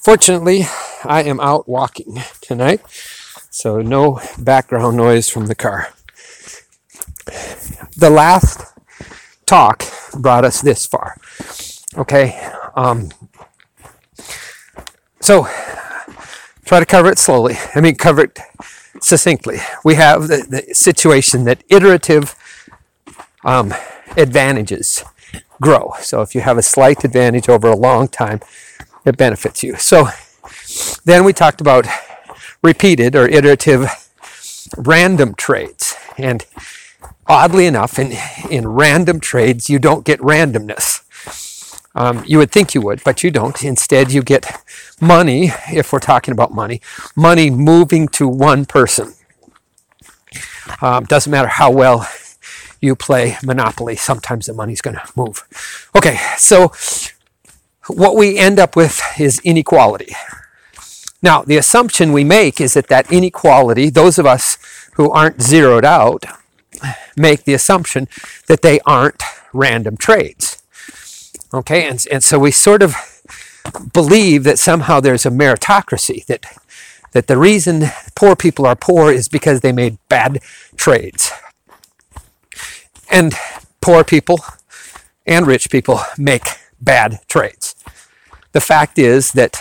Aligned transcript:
Fortunately, 0.00 0.62
I 1.04 1.22
am 1.24 1.40
out 1.40 1.68
walking 1.68 2.22
tonight, 2.40 2.80
so 3.50 3.82
no 3.82 4.18
background 4.38 4.96
noise 4.96 5.28
from 5.28 5.44
the 5.44 5.54
car. 5.54 5.92
The 7.98 8.08
last 8.08 8.62
talk 9.44 9.84
brought 10.18 10.46
us 10.46 10.62
this 10.62 10.86
far. 10.86 11.18
Okay, 11.98 12.50
um, 12.74 13.10
so 15.20 15.46
try 16.64 16.80
to 16.80 16.86
cover 16.86 17.10
it 17.10 17.18
slowly. 17.18 17.56
I 17.74 17.82
mean, 17.82 17.96
cover 17.96 18.22
it 18.22 18.38
succinctly. 19.00 19.58
We 19.84 19.96
have 19.96 20.28
the, 20.28 20.46
the 20.48 20.74
situation 20.74 21.44
that 21.44 21.62
iterative 21.68 22.34
um, 23.44 23.74
advantages 24.16 25.04
grow. 25.60 25.92
So 26.00 26.22
if 26.22 26.34
you 26.34 26.40
have 26.40 26.56
a 26.56 26.62
slight 26.62 27.04
advantage 27.04 27.50
over 27.50 27.68
a 27.68 27.76
long 27.76 28.08
time, 28.08 28.40
it 29.04 29.16
benefits 29.16 29.62
you. 29.62 29.76
So 29.76 30.08
then 31.04 31.24
we 31.24 31.32
talked 31.32 31.60
about 31.60 31.86
repeated 32.62 33.16
or 33.16 33.26
iterative 33.26 33.88
random 34.76 35.34
trades. 35.34 35.96
And 36.18 36.44
oddly 37.26 37.66
enough, 37.66 37.98
in, 37.98 38.12
in 38.50 38.68
random 38.68 39.20
trades, 39.20 39.68
you 39.70 39.78
don't 39.78 40.04
get 40.04 40.20
randomness. 40.20 41.04
Um, 41.94 42.22
you 42.26 42.38
would 42.38 42.52
think 42.52 42.74
you 42.74 42.80
would, 42.82 43.02
but 43.02 43.22
you 43.24 43.30
don't. 43.30 43.64
Instead, 43.64 44.12
you 44.12 44.22
get 44.22 44.46
money, 45.00 45.50
if 45.72 45.92
we're 45.92 45.98
talking 45.98 46.32
about 46.32 46.52
money, 46.52 46.80
money 47.16 47.50
moving 47.50 48.06
to 48.08 48.28
one 48.28 48.64
person. 48.64 49.14
Um, 50.80 51.04
doesn't 51.04 51.30
matter 51.30 51.48
how 51.48 51.70
well 51.70 52.08
you 52.80 52.94
play 52.94 53.36
Monopoly, 53.42 53.96
sometimes 53.96 54.46
the 54.46 54.54
money's 54.54 54.80
going 54.80 54.96
to 54.96 55.06
move. 55.16 55.88
Okay, 55.96 56.18
so 56.38 56.72
what 57.90 58.16
we 58.16 58.38
end 58.38 58.58
up 58.58 58.76
with 58.76 59.00
is 59.18 59.40
inequality. 59.44 60.14
Now, 61.22 61.42
the 61.42 61.56
assumption 61.56 62.12
we 62.12 62.24
make 62.24 62.60
is 62.60 62.74
that 62.74 62.88
that 62.88 63.12
inequality, 63.12 63.90
those 63.90 64.18
of 64.18 64.26
us 64.26 64.56
who 64.94 65.10
aren't 65.10 65.42
zeroed 65.42 65.84
out, 65.84 66.24
make 67.16 67.44
the 67.44 67.54
assumption 67.54 68.08
that 68.46 68.62
they 68.62 68.80
aren't 68.86 69.22
random 69.52 69.96
trades. 69.96 70.62
Okay, 71.52 71.88
and, 71.88 72.04
and 72.10 72.22
so 72.22 72.38
we 72.38 72.50
sort 72.50 72.82
of 72.82 72.94
believe 73.92 74.44
that 74.44 74.58
somehow 74.58 75.00
there's 75.00 75.26
a 75.26 75.30
meritocracy, 75.30 76.24
that, 76.26 76.46
that 77.12 77.26
the 77.26 77.36
reason 77.36 77.84
poor 78.14 78.36
people 78.36 78.66
are 78.66 78.76
poor 78.76 79.12
is 79.12 79.28
because 79.28 79.60
they 79.60 79.72
made 79.72 79.98
bad 80.08 80.40
trades. 80.76 81.30
And 83.10 83.34
poor 83.80 84.04
people 84.04 84.38
and 85.26 85.46
rich 85.46 85.70
people 85.70 86.00
make 86.16 86.44
bad 86.80 87.20
trades. 87.28 87.74
The 88.52 88.60
fact 88.60 88.98
is 88.98 89.32
that 89.32 89.60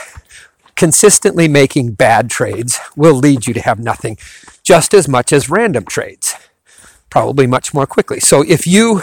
consistently 0.75 1.47
making 1.47 1.91
bad 1.91 2.29
trades 2.29 2.79
will 2.95 3.15
lead 3.15 3.45
you 3.45 3.53
to 3.53 3.61
have 3.61 3.79
nothing 3.79 4.17
just 4.63 4.93
as 4.93 5.07
much 5.07 5.33
as 5.33 5.49
random 5.49 5.85
trades, 5.85 6.35
probably 7.09 7.45
much 7.45 7.73
more 7.73 7.85
quickly. 7.85 8.19
So 8.19 8.43
if 8.47 8.65
you 8.65 9.01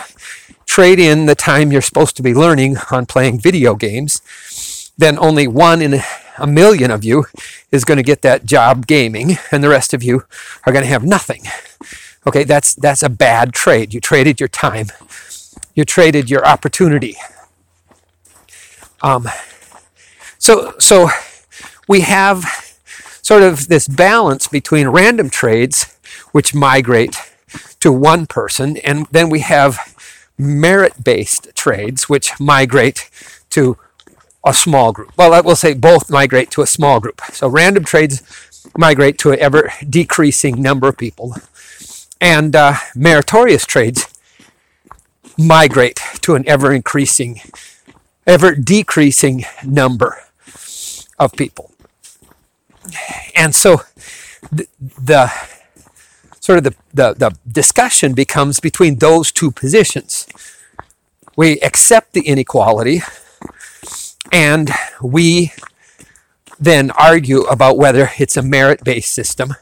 trade 0.64 0.98
in 0.98 1.26
the 1.26 1.34
time 1.34 1.70
you're 1.70 1.82
supposed 1.82 2.16
to 2.16 2.22
be 2.22 2.34
learning 2.34 2.76
on 2.90 3.06
playing 3.06 3.40
video 3.40 3.74
games, 3.74 4.90
then 4.98 5.18
only 5.18 5.46
one 5.46 5.82
in 5.82 6.00
a 6.38 6.46
million 6.46 6.90
of 6.90 7.04
you 7.04 7.24
is 7.70 7.84
going 7.84 7.96
to 7.96 8.02
get 8.02 8.22
that 8.22 8.44
job 8.44 8.86
gaming, 8.86 9.38
and 9.50 9.62
the 9.62 9.68
rest 9.68 9.94
of 9.94 10.02
you 10.02 10.24
are 10.64 10.72
going 10.72 10.84
to 10.84 10.88
have 10.88 11.04
nothing. 11.04 11.42
Okay, 12.26 12.44
that's 12.44 12.74
that's 12.74 13.02
a 13.02 13.08
bad 13.08 13.52
trade. 13.52 13.94
You 13.94 14.00
traded 14.00 14.40
your 14.40 14.48
time. 14.48 14.86
You 15.74 15.84
traded 15.84 16.30
your 16.30 16.44
opportunity. 16.46 17.16
Um, 19.02 19.28
so 20.46 20.74
so 20.78 21.10
we 21.88 22.02
have 22.02 22.44
sort 23.20 23.42
of 23.42 23.66
this 23.66 23.88
balance 23.88 24.46
between 24.46 24.86
random 24.86 25.28
trades, 25.28 25.98
which 26.30 26.54
migrate 26.54 27.16
to 27.80 27.90
one 27.90 28.26
person, 28.26 28.76
and 28.76 29.06
then 29.10 29.28
we 29.28 29.40
have 29.40 29.78
merit-based 30.38 31.48
trades, 31.56 32.08
which 32.08 32.38
migrate 32.38 33.10
to 33.50 33.76
a 34.46 34.54
small 34.54 34.92
group. 34.92 35.10
Well, 35.16 35.34
I 35.34 35.40
will 35.40 35.56
say 35.56 35.74
both 35.74 36.08
migrate 36.08 36.52
to 36.52 36.62
a 36.62 36.66
small 36.66 37.00
group. 37.00 37.20
So 37.32 37.48
random 37.48 37.82
trades 37.82 38.22
migrate 38.78 39.18
to 39.18 39.32
an 39.32 39.40
ever 39.40 39.72
decreasing 39.88 40.62
number 40.62 40.86
of 40.86 40.96
people 40.96 41.34
and 42.20 42.54
uh, 42.54 42.74
meritorious 42.94 43.66
trades 43.66 44.06
migrate 45.36 46.00
to 46.20 46.36
an 46.36 46.46
ever 46.46 46.72
increasing, 46.72 47.40
ever 48.26 48.54
decreasing 48.54 49.44
number 49.64 50.25
of 51.18 51.32
people. 51.32 51.72
And 53.34 53.54
so 53.54 53.82
the, 54.52 54.66
the 54.80 55.32
sort 56.40 56.58
of 56.58 56.64
the, 56.64 56.74
the, 56.94 57.14
the 57.14 57.36
discussion 57.50 58.14
becomes 58.14 58.60
between 58.60 58.96
those 58.96 59.32
two 59.32 59.50
positions. 59.50 60.28
We 61.36 61.58
accept 61.60 62.12
the 62.12 62.22
inequality 62.22 63.02
and 64.32 64.70
we 65.02 65.52
then 66.58 66.90
argue 66.92 67.42
about 67.42 67.76
whether 67.76 68.10
it's 68.18 68.36
a 68.36 68.42
merit 68.42 68.84
based 68.84 69.12
system 69.12 69.54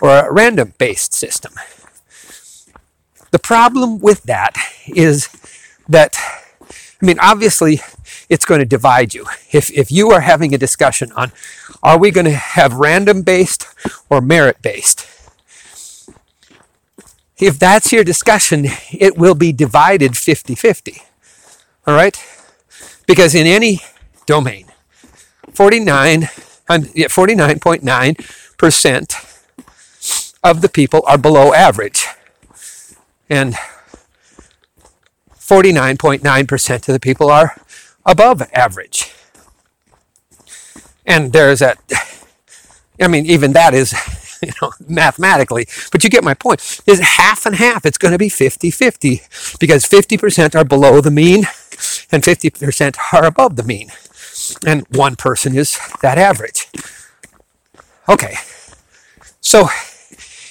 or 0.00 0.10
a 0.10 0.32
random 0.32 0.74
based 0.78 1.14
system. 1.14 1.52
The 3.30 3.38
problem 3.38 3.98
with 3.98 4.24
that 4.24 4.56
is 4.88 5.28
that, 5.88 6.16
I 7.00 7.06
mean, 7.06 7.18
obviously, 7.20 7.80
it's 8.28 8.44
going 8.44 8.60
to 8.60 8.66
divide 8.66 9.14
you. 9.14 9.24
If, 9.52 9.70
if 9.70 9.92
you 9.92 10.10
are 10.10 10.20
having 10.20 10.54
a 10.54 10.58
discussion 10.58 11.10
on 11.12 11.32
are 11.82 11.98
we 11.98 12.10
going 12.10 12.26
to 12.26 12.32
have 12.32 12.74
random 12.74 13.22
based 13.22 13.66
or 14.10 14.20
merit 14.20 14.60
based, 14.62 15.06
if 17.38 17.58
that's 17.58 17.92
your 17.92 18.04
discussion, 18.04 18.66
it 18.90 19.18
will 19.18 19.34
be 19.34 19.52
divided 19.52 20.16
50 20.16 20.54
50. 20.54 21.02
All 21.86 21.94
right? 21.94 22.18
Because 23.06 23.34
in 23.34 23.46
any 23.46 23.80
domain, 24.26 24.66
49, 25.52 26.28
49.9% 26.68 29.42
of 30.42 30.60
the 30.60 30.68
people 30.68 31.02
are 31.06 31.16
below 31.18 31.54
average 31.54 32.06
and 33.28 33.54
49.9% 35.38 36.88
of 36.88 36.92
the 36.92 37.00
people 37.00 37.30
are 37.30 37.56
above 38.06 38.42
average. 38.52 39.12
And 41.04 41.32
there's 41.32 41.58
that, 41.58 41.78
I 43.00 43.08
mean, 43.08 43.26
even 43.26 43.52
that 43.52 43.74
is, 43.74 43.94
you 44.42 44.52
know, 44.62 44.72
mathematically, 44.88 45.66
but 45.92 46.02
you 46.02 46.10
get 46.10 46.24
my 46.24 46.34
point. 46.34 46.82
Is 46.86 47.00
half 47.00 47.46
and 47.46 47.56
half. 47.56 47.84
It's 47.84 47.98
going 47.98 48.12
to 48.12 48.18
be 48.18 48.28
50 48.28 48.70
50 48.70 49.22
because 49.60 49.84
50% 49.84 50.54
are 50.54 50.64
below 50.64 51.00
the 51.00 51.10
mean 51.10 51.44
and 52.10 52.22
50% 52.22 52.96
are 53.12 53.24
above 53.24 53.56
the 53.56 53.62
mean. 53.62 53.90
And 54.66 54.86
one 54.90 55.16
person 55.16 55.56
is 55.56 55.78
that 56.02 56.18
average. 56.18 56.68
Okay. 58.08 58.36
So 59.40 59.68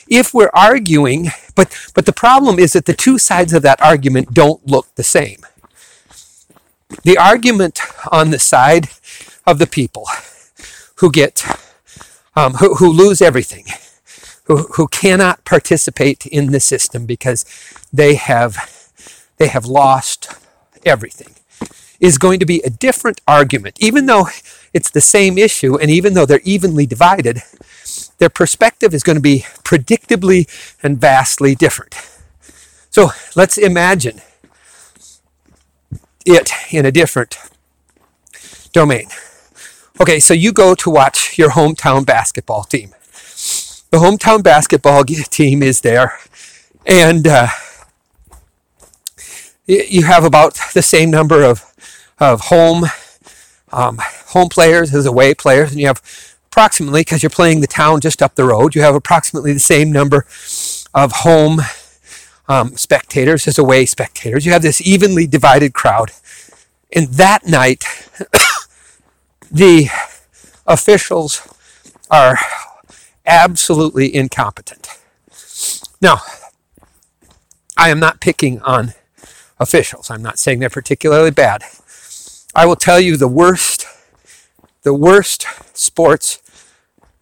if 0.08 0.34
we're 0.34 0.52
arguing, 0.54 1.28
but, 1.56 1.76
but 1.94 2.06
the 2.06 2.14
problem 2.14 2.60
is 2.60 2.74
that 2.74 2.86
the 2.86 2.94
two 2.94 3.18
sides 3.18 3.54
of 3.54 3.62
that 3.64 3.82
argument 3.82 4.34
don't 4.34 4.66
look 4.66 4.94
the 4.96 5.04
same. 5.04 5.46
The 7.04 7.18
argument 7.18 7.80
on 8.12 8.32
the 8.32 8.40
side 8.40 8.90
of 9.46 9.60
the 9.60 9.68
people 9.68 10.08
who 10.96 11.12
get, 11.12 11.46
um, 12.36 12.54
who, 12.56 12.76
who 12.76 12.90
lose 12.90 13.22
everything, 13.22 13.66
who, 14.46 14.64
who 14.74 14.88
cannot 14.88 15.46
participate 15.46 16.26
in 16.26 16.52
the 16.52 16.60
system 16.60 17.06
because 17.06 17.46
they 17.92 18.16
have, 18.16 18.92
they 19.38 19.48
have 19.48 19.66
lost 19.66 20.34
everything, 20.86 21.36
is 22.00 22.18
going 22.18 22.40
to 22.40 22.46
be 22.46 22.62
a 22.62 22.70
different 22.70 23.22
argument, 23.28 23.78
even 23.80 24.06
though 24.06 24.28
it's 24.74 24.92
the 24.92 25.02
same 25.02 25.38
issue 25.38 25.78
and 25.78 25.90
even 25.90 26.14
though 26.14 26.26
they're 26.26 26.42
evenly 26.44 26.86
divided 26.86 27.42
their 28.18 28.30
perspective 28.30 28.94
is 28.94 29.04
going 29.04 29.16
to 29.16 29.22
be 29.22 29.40
predictably 29.64 30.48
and 30.82 31.00
vastly 31.00 31.56
different. 31.56 31.96
So 32.90 33.10
let's 33.36 33.58
imagine 33.58 34.22
it 36.26 36.52
in 36.72 36.86
a 36.86 36.92
different 36.92 37.38
domain. 38.74 39.08
Okay, 40.02 40.20
so 40.20 40.34
you 40.34 40.52
go 40.52 40.76
to 40.76 40.90
watch 40.90 41.38
your 41.38 41.52
hometown 41.52 42.06
basketball 42.06 42.64
team. 42.64 42.90
The 43.92 44.00
hometown 44.00 44.44
basketball 44.44 45.04
team 45.06 45.64
is 45.64 45.82
there, 45.82 46.20
and 46.86 47.26
uh, 47.28 47.48
you 49.66 50.04
have 50.04 50.26
about 50.26 50.60
the 50.74 50.82
same 50.82 51.10
number 51.10 51.44
of, 51.44 51.64
of 52.20 52.42
home 52.42 52.86
um, 53.72 54.00
home 54.28 54.50
players 54.50 54.94
as 54.94 55.06
away 55.06 55.34
players, 55.34 55.72
and 55.72 55.80
you 55.80 55.88
have 55.88 56.02
approximately, 56.48 57.02
because 57.02 57.22
you're 57.22 57.30
playing 57.30 57.60
the 57.62 57.68
town 57.68 58.00
just 58.00 58.22
up 58.22 58.36
the 58.36 58.46
road, 58.46 58.76
you 58.76 58.82
have 58.82 58.96
approximately 58.96 59.52
the 59.52 59.60
same 59.60 59.92
number 59.92 60.26
of 60.94 61.12
home 61.12 61.62
um, 62.48 62.76
spectators 62.78 63.48
as 63.48 63.58
away 63.58 63.86
spectators. 63.86 64.46
You 64.46 64.52
have 64.52 64.62
this 64.62 64.82
evenly 64.82 65.28
divided 65.28 65.74
crowd. 65.74 66.12
And 66.94 67.08
that 67.10 67.46
night, 67.46 67.84
the 69.52 69.88
officials 70.66 71.48
are 72.10 72.38
absolutely 73.26 74.14
incompetent. 74.14 74.88
Now, 76.02 76.20
I 77.78 77.90
am 77.90 78.00
not 78.00 78.22
picking 78.22 78.62
on 78.62 78.94
officials. 79.60 80.10
I'm 80.10 80.22
not 80.22 80.40
saying 80.40 80.60
they're 80.60 80.70
particularly 80.70 81.32
bad. 81.32 81.64
I 82.54 82.66
will 82.66 82.76
tell 82.76 83.00
you 83.00 83.18
the 83.18 83.28
worst, 83.28 83.86
the 84.84 84.94
worst 84.94 85.46
sports 85.74 86.42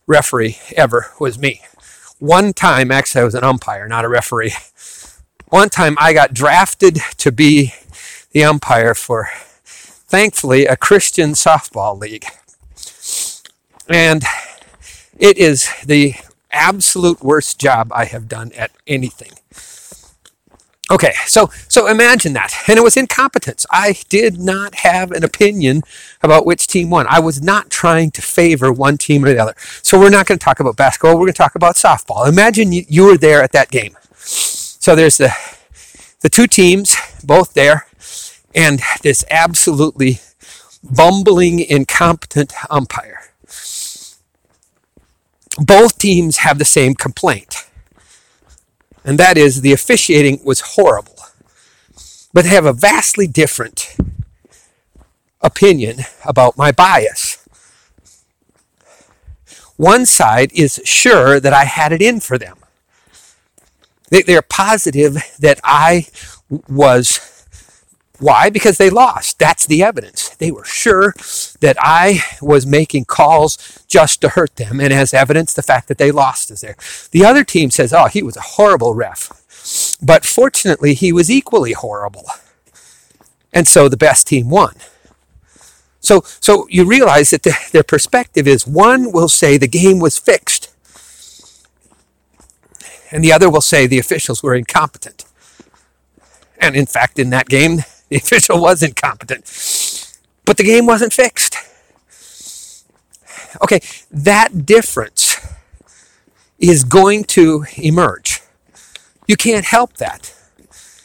referee 0.05 0.57
ever 0.75 1.11
was 1.19 1.39
me. 1.39 1.61
One 2.19 2.53
time, 2.53 2.91
actually, 2.91 3.21
I 3.21 3.25
was 3.25 3.35
an 3.35 3.43
umpire, 3.43 3.87
not 3.87 4.05
a 4.05 4.09
referee. 4.09 4.53
One 5.53 5.69
time 5.69 5.95
I 5.99 6.13
got 6.13 6.33
drafted 6.33 6.97
to 7.17 7.31
be 7.31 7.75
the 8.31 8.43
umpire 8.43 8.95
for, 8.95 9.29
thankfully, 9.63 10.65
a 10.65 10.75
Christian 10.75 11.33
softball 11.33 11.95
league. 11.95 12.25
And 13.87 14.23
it 15.15 15.37
is 15.37 15.69
the 15.85 16.15
absolute 16.49 17.21
worst 17.21 17.59
job 17.59 17.91
I 17.93 18.05
have 18.05 18.27
done 18.27 18.51
at 18.53 18.71
anything. 18.87 19.29
Okay, 20.89 21.13
so 21.27 21.51
so 21.67 21.85
imagine 21.85 22.33
that. 22.33 22.55
And 22.67 22.79
it 22.79 22.83
was 22.83 22.97
incompetence. 22.97 23.67
I 23.69 23.97
did 24.09 24.39
not 24.39 24.73
have 24.77 25.11
an 25.11 25.23
opinion 25.23 25.83
about 26.23 26.47
which 26.47 26.65
team 26.65 26.89
won. 26.89 27.05
I 27.07 27.19
was 27.19 27.43
not 27.43 27.69
trying 27.69 28.09
to 28.11 28.23
favor 28.23 28.73
one 28.73 28.97
team 28.97 29.23
or 29.23 29.31
the 29.31 29.37
other. 29.37 29.53
So 29.83 29.99
we're 29.99 30.09
not 30.09 30.25
going 30.25 30.39
to 30.39 30.43
talk 30.43 30.59
about 30.59 30.77
basketball, 30.77 31.13
we're 31.13 31.27
going 31.27 31.33
to 31.33 31.37
talk 31.37 31.53
about 31.53 31.75
softball. 31.75 32.27
Imagine 32.27 32.71
you, 32.71 32.85
you 32.87 33.05
were 33.05 33.17
there 33.19 33.43
at 33.43 33.51
that 33.51 33.69
game. 33.69 33.95
So 34.83 34.95
there's 34.95 35.15
the 35.15 35.33
the 36.19 36.27
two 36.27 36.45
teams 36.45 36.97
both 37.23 37.53
there 37.53 37.85
and 38.53 38.81
this 39.01 39.23
absolutely 39.31 40.19
bumbling 40.83 41.61
incompetent 41.61 42.51
umpire. 42.69 43.21
Both 45.57 45.99
teams 45.99 46.39
have 46.39 46.59
the 46.59 46.65
same 46.65 46.95
complaint 46.95 47.65
and 49.05 49.17
that 49.17 49.37
is 49.37 49.61
the 49.61 49.71
officiating 49.71 50.41
was 50.43 50.75
horrible. 50.75 51.15
But 52.33 52.43
they 52.43 52.49
have 52.49 52.65
a 52.65 52.73
vastly 52.73 53.25
different 53.25 53.95
opinion 55.39 55.99
about 56.25 56.57
my 56.57 56.73
bias. 56.73 57.37
One 59.77 60.05
side 60.05 60.51
is 60.53 60.81
sure 60.83 61.39
that 61.39 61.53
I 61.53 61.63
had 61.63 61.93
it 61.93 62.01
in 62.01 62.19
for 62.19 62.37
them. 62.37 62.57
They, 64.09 64.35
are 64.35 64.41
positive 64.41 65.17
that 65.39 65.59
I 65.63 66.07
was. 66.67 67.19
Why? 68.19 68.49
Because 68.49 68.77
they 68.77 68.89
lost. 68.89 69.39
That's 69.39 69.65
the 69.65 69.83
evidence. 69.83 70.29
They 70.29 70.51
were 70.51 70.63
sure 70.63 71.13
that 71.61 71.75
I 71.79 72.19
was 72.41 72.65
making 72.65 73.05
calls 73.05 73.83
just 73.87 74.21
to 74.21 74.29
hurt 74.29 74.55
them. 74.55 74.79
And 74.79 74.93
as 74.93 75.13
evidence, 75.13 75.53
the 75.53 75.63
fact 75.63 75.87
that 75.87 75.97
they 75.97 76.11
lost 76.11 76.51
is 76.51 76.61
there. 76.61 76.77
The 77.11 77.25
other 77.25 77.43
team 77.43 77.71
says, 77.71 77.91
oh, 77.91 78.05
he 78.05 78.21
was 78.21 78.37
a 78.37 78.41
horrible 78.41 78.93
ref. 78.93 79.31
But 80.01 80.25
fortunately, 80.25 80.93
he 80.93 81.11
was 81.11 81.31
equally 81.31 81.73
horrible. 81.73 82.25
And 83.51 83.67
so 83.67 83.87
the 83.87 83.97
best 83.97 84.27
team 84.27 84.49
won. 84.49 84.75
So, 86.03 86.23
so 86.41 86.67
you 86.69 86.85
realize 86.85 87.29
that 87.29 87.43
the, 87.43 87.57
their 87.71 87.83
perspective 87.83 88.47
is 88.47 88.67
one 88.67 89.11
will 89.11 89.29
say 89.29 89.57
the 89.57 89.67
game 89.67 89.99
was 89.99 90.19
fixed, 90.19 90.72
and 93.13 93.23
the 93.23 93.31
other 93.31 93.47
will 93.49 93.61
say 93.61 93.85
the 93.85 93.99
officials 93.99 94.41
were 94.41 94.55
incompetent. 94.55 95.23
And 96.57 96.75
in 96.75 96.87
fact, 96.87 97.19
in 97.19 97.29
that 97.29 97.47
game, 97.47 97.77
the 98.09 98.17
official 98.17 98.59
was 98.59 98.81
incompetent. 98.81 99.45
But 100.45 100.57
the 100.57 100.63
game 100.63 100.87
wasn't 100.87 101.13
fixed. 101.13 101.55
Okay, 103.61 103.81
that 104.11 104.65
difference 104.65 105.39
is 106.57 106.83
going 106.83 107.25
to 107.25 107.65
emerge. 107.77 108.41
You 109.27 109.37
can't 109.37 109.65
help 109.65 109.97
that. 109.97 110.33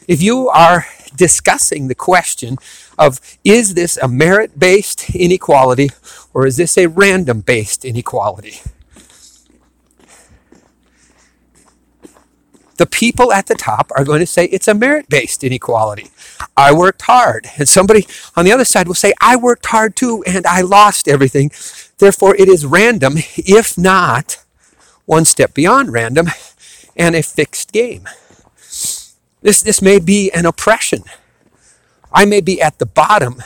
If 0.07 0.19
you 0.21 0.49
are 0.49 0.87
discussing 1.15 1.89
the 1.89 1.95
question 1.95 2.57
of 2.97 3.19
is 3.43 3.75
this 3.75 3.97
a 3.97 4.07
merit 4.07 4.57
based 4.57 5.13
inequality 5.13 5.91
or 6.33 6.47
is 6.47 6.57
this 6.57 6.75
a 6.75 6.87
random 6.87 7.41
based 7.41 7.85
inequality? 7.85 8.61
The 12.79 12.85
people 12.85 13.33
at 13.33 13.47
the 13.47 13.55
top 13.55 13.91
are 13.97 14.05
going 14.05 14.21
to 14.21 14.25
say 14.25 14.45
it's 14.45 14.69
a 14.69 14.73
merit 14.73 15.09
based 15.09 15.43
inequality. 15.43 16.07
I 16.55 16.71
worked 16.71 17.01
hard. 17.03 17.45
And 17.57 17.67
somebody 17.67 18.07
on 18.37 18.45
the 18.45 18.53
other 18.53 18.63
side 18.63 18.87
will 18.87 18.95
say, 18.95 19.13
I 19.19 19.35
worked 19.35 19.65
hard 19.65 19.97
too 19.97 20.23
and 20.25 20.47
I 20.47 20.61
lost 20.61 21.09
everything. 21.09 21.51
Therefore, 21.97 22.37
it 22.37 22.47
is 22.47 22.65
random, 22.65 23.15
if 23.35 23.77
not 23.77 24.41
one 25.05 25.25
step 25.25 25.53
beyond 25.53 25.91
random 25.91 26.27
and 26.95 27.17
a 27.17 27.21
fixed 27.21 27.73
game. 27.73 28.07
This, 29.41 29.61
this 29.61 29.81
may 29.81 29.99
be 29.99 30.31
an 30.31 30.45
oppression. 30.45 31.03
I 32.13 32.23
may 32.23 32.39
be 32.39 32.61
at 32.61 32.79
the 32.79 32.85
bottom. 32.85 33.43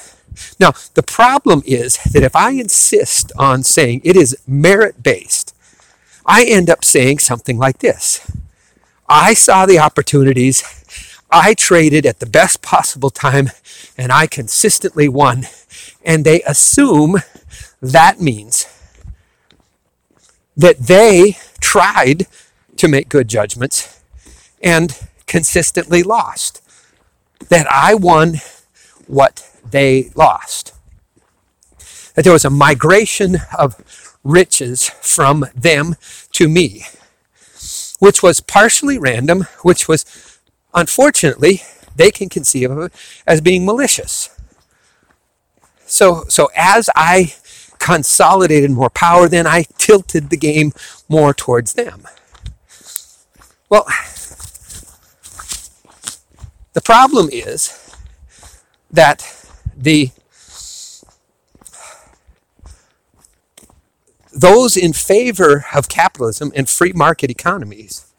Now, 0.60 0.74
the 0.94 1.04
problem 1.04 1.64
is 1.66 1.98
that 2.14 2.22
if 2.22 2.36
I 2.36 2.52
insist 2.52 3.32
on 3.40 3.64
saying 3.64 4.02
it 4.04 4.16
is 4.16 4.38
merit 4.46 5.02
based, 5.02 5.56
I 6.24 6.46
end 6.46 6.70
up 6.70 6.86
saying 6.86 7.18
something 7.18 7.58
like 7.58 7.80
this 7.80 8.22
I 9.08 9.34
saw 9.34 9.66
the 9.66 9.80
opportunities. 9.80 10.64
I 11.30 11.54
traded 11.54 12.06
at 12.06 12.20
the 12.20 12.26
best 12.26 12.62
possible 12.62 13.10
time 13.10 13.50
and 13.98 14.12
I 14.12 14.28
consistently 14.28 15.10
won. 15.10 15.46
And 16.06 16.26
they 16.26 16.42
assume 16.44 17.18
that 17.82 18.22
means 18.22 18.68
that 20.56 20.78
they 20.78 21.38
tried 21.60 22.28
to 22.78 22.88
make 22.88 23.10
good 23.10 23.28
judgments 23.28 24.02
and 24.62 24.98
consistently 25.28 26.04
lost. 26.04 26.62
That 27.50 27.68
I 27.70 27.96
won 27.96 28.36
what 29.08 29.50
they 29.70 30.12
lost. 30.16 30.74
That 32.16 32.24
there 32.24 32.34
was 32.34 32.46
a 32.46 32.50
migration 32.50 33.38
of 33.58 34.18
riches 34.24 34.90
from 34.90 35.46
them 35.56 35.96
to 36.32 36.48
me 36.48 36.86
which 38.04 38.22
was 38.22 38.42
partially 38.42 38.98
random, 38.98 39.48
which 39.62 39.88
was, 39.88 40.04
unfortunately, 40.74 41.62
they 41.96 42.12
can 42.12 42.28
conceive 42.28 42.70
of 42.70 42.78
it 42.80 42.94
as 43.26 43.40
being 43.40 43.64
malicious. 43.66 44.30
So, 45.86 46.26
so 46.28 46.50
as 46.54 46.90
I 46.98 47.34
consolidated 47.80 48.72
more 48.72 48.90
power, 48.90 49.30
then 49.30 49.48
I 49.48 49.64
tilted 49.78 50.32
the 50.32 50.36
game 50.36 50.74
more 51.08 51.34
towards 51.34 51.76
them. 51.76 52.06
Well, 53.70 53.86
the 56.74 56.82
problem 56.84 57.30
is 57.32 57.96
that 58.92 59.48
the 59.78 60.12
those 64.34 64.76
in 64.76 64.94
favor 64.94 65.66
of 65.74 65.88
capitalism 65.88 66.52
and 66.56 66.70
free 66.70 66.92
market 66.94 67.30
economies 67.30 68.12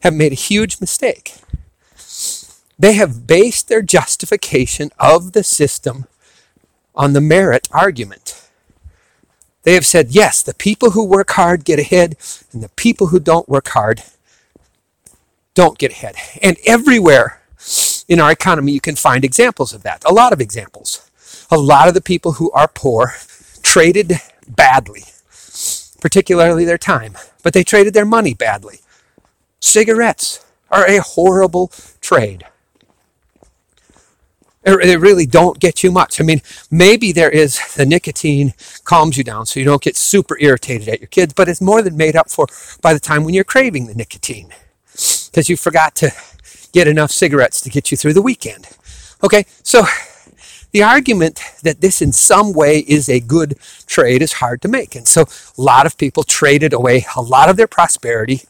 have 0.00 0.14
made 0.14 0.32
a 0.32 0.36
huge 0.36 0.80
mistake. 0.80 1.36
They 2.78 2.92
have 2.94 3.26
based 3.26 3.68
their 3.68 3.82
justification 3.82 4.90
of 4.98 5.32
the 5.32 5.42
system 5.42 6.06
on 6.94 7.12
the 7.12 7.20
merit 7.20 7.68
argument. 7.72 8.48
They 9.62 9.72
have 9.72 9.86
said, 9.86 10.10
yes, 10.10 10.42
the 10.42 10.52
people 10.52 10.90
who 10.90 11.04
work 11.06 11.30
hard 11.30 11.64
get 11.64 11.78
ahead, 11.78 12.16
and 12.52 12.62
the 12.62 12.68
people 12.70 13.06
who 13.06 13.18
don't 13.18 13.48
work 13.48 13.68
hard 13.68 14.02
don't 15.54 15.78
get 15.78 15.92
ahead. 15.92 16.16
And 16.42 16.58
everywhere 16.66 17.40
in 18.06 18.20
our 18.20 18.30
economy, 18.30 18.72
you 18.72 18.80
can 18.80 18.96
find 18.96 19.24
examples 19.24 19.72
of 19.72 19.82
that. 19.84 20.04
A 20.04 20.12
lot 20.12 20.34
of 20.34 20.40
examples. 20.40 21.10
A 21.50 21.56
lot 21.56 21.88
of 21.88 21.94
the 21.94 22.02
people 22.02 22.32
who 22.32 22.50
are 22.50 22.68
poor 22.68 23.14
traded 23.62 24.20
badly 24.46 25.04
particularly 26.04 26.66
their 26.66 26.76
time, 26.76 27.16
but 27.42 27.54
they 27.54 27.64
traded 27.64 27.94
their 27.94 28.04
money 28.04 28.34
badly. 28.34 28.80
Cigarettes 29.58 30.44
are 30.70 30.86
a 30.86 30.98
horrible 30.98 31.72
trade. 32.02 32.44
They 34.64 34.98
really 34.98 35.24
don't 35.24 35.58
get 35.58 35.82
you 35.82 35.90
much. 35.90 36.20
I 36.20 36.24
mean, 36.24 36.42
maybe 36.70 37.10
there 37.10 37.30
is 37.30 37.58
the 37.74 37.86
nicotine 37.86 38.52
calms 38.84 39.16
you 39.16 39.24
down 39.24 39.46
so 39.46 39.58
you 39.58 39.64
don't 39.64 39.80
get 39.80 39.96
super 39.96 40.36
irritated 40.40 40.88
at 40.90 41.00
your 41.00 41.08
kids, 41.08 41.32
but 41.32 41.48
it's 41.48 41.62
more 41.62 41.80
than 41.80 41.96
made 41.96 42.16
up 42.16 42.28
for 42.28 42.48
by 42.82 42.92
the 42.92 43.00
time 43.00 43.24
when 43.24 43.32
you're 43.32 43.42
craving 43.42 43.86
the 43.86 43.94
nicotine 43.94 44.50
because 44.92 45.48
you 45.48 45.56
forgot 45.56 45.94
to 45.94 46.10
get 46.72 46.86
enough 46.86 47.12
cigarettes 47.12 47.62
to 47.62 47.70
get 47.70 47.90
you 47.90 47.96
through 47.96 48.12
the 48.12 48.20
weekend. 48.20 48.68
Okay, 49.22 49.46
so 49.62 49.84
the 50.74 50.82
argument 50.82 51.40
that 51.62 51.80
this 51.80 52.02
in 52.02 52.10
some 52.10 52.52
way 52.52 52.80
is 52.80 53.08
a 53.08 53.20
good 53.20 53.56
trade 53.86 54.20
is 54.20 54.32
hard 54.34 54.60
to 54.60 54.66
make. 54.66 54.96
And 54.96 55.06
so 55.06 55.22
a 55.22 55.62
lot 55.62 55.86
of 55.86 55.96
people 55.96 56.24
traded 56.24 56.72
away 56.72 57.06
a 57.14 57.22
lot 57.22 57.48
of 57.48 57.56
their 57.56 57.68
prosperity 57.68 58.42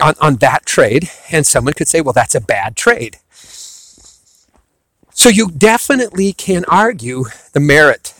on, 0.00 0.14
on 0.20 0.36
that 0.36 0.64
trade. 0.64 1.10
And 1.32 1.44
someone 1.44 1.74
could 1.74 1.88
say, 1.88 2.02
well, 2.02 2.12
that's 2.12 2.36
a 2.36 2.40
bad 2.40 2.76
trade. 2.76 3.18
So 5.12 5.28
you 5.28 5.50
definitely 5.50 6.32
can 6.34 6.64
argue 6.66 7.24
the 7.52 7.58
merit 7.58 8.14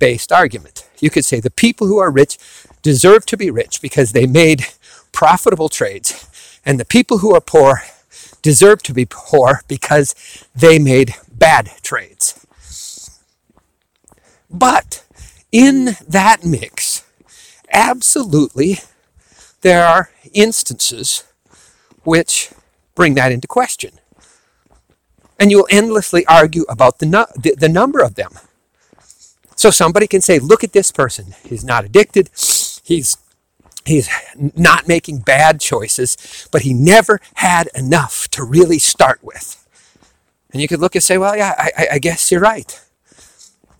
based 0.00 0.32
argument. 0.32 0.88
You 0.98 1.10
could 1.10 1.24
say 1.24 1.38
the 1.38 1.52
people 1.52 1.86
who 1.86 1.98
are 1.98 2.10
rich 2.10 2.38
deserve 2.82 3.24
to 3.26 3.36
be 3.36 3.52
rich 3.52 3.80
because 3.80 4.10
they 4.10 4.26
made 4.26 4.66
profitable 5.12 5.68
trades, 5.68 6.28
and 6.66 6.80
the 6.80 6.84
people 6.84 7.18
who 7.18 7.32
are 7.36 7.40
poor 7.40 7.82
deserve 8.42 8.82
to 8.82 8.92
be 8.92 9.06
poor 9.08 9.62
because 9.68 10.16
they 10.56 10.80
made 10.80 11.14
bad 11.32 11.70
trades. 11.82 12.43
But 14.54 15.04
in 15.50 15.96
that 16.06 16.44
mix, 16.44 17.04
absolutely, 17.72 18.78
there 19.62 19.84
are 19.84 20.10
instances 20.32 21.24
which 22.04 22.50
bring 22.94 23.14
that 23.14 23.32
into 23.32 23.48
question. 23.48 23.98
And 25.40 25.50
you'll 25.50 25.66
endlessly 25.70 26.24
argue 26.26 26.64
about 26.68 27.00
the, 27.00 27.06
the, 27.34 27.56
the 27.58 27.68
number 27.68 28.00
of 28.00 28.14
them. 28.14 28.30
So 29.56 29.70
somebody 29.70 30.06
can 30.06 30.20
say, 30.20 30.38
look 30.38 30.62
at 30.62 30.72
this 30.72 30.92
person. 30.92 31.34
He's 31.44 31.64
not 31.64 31.84
addicted. 31.84 32.30
He's 32.84 33.16
he's 33.84 34.08
not 34.56 34.88
making 34.88 35.18
bad 35.18 35.60
choices, 35.60 36.48
but 36.50 36.62
he 36.62 36.72
never 36.72 37.20
had 37.34 37.68
enough 37.74 38.28
to 38.28 38.42
really 38.42 38.78
start 38.78 39.20
with. 39.22 39.66
And 40.52 40.62
you 40.62 40.68
could 40.68 40.80
look 40.80 40.94
and 40.94 41.02
say, 41.02 41.18
well, 41.18 41.36
yeah, 41.36 41.54
I, 41.58 41.88
I 41.92 41.98
guess 41.98 42.30
you're 42.30 42.40
right. 42.40 42.80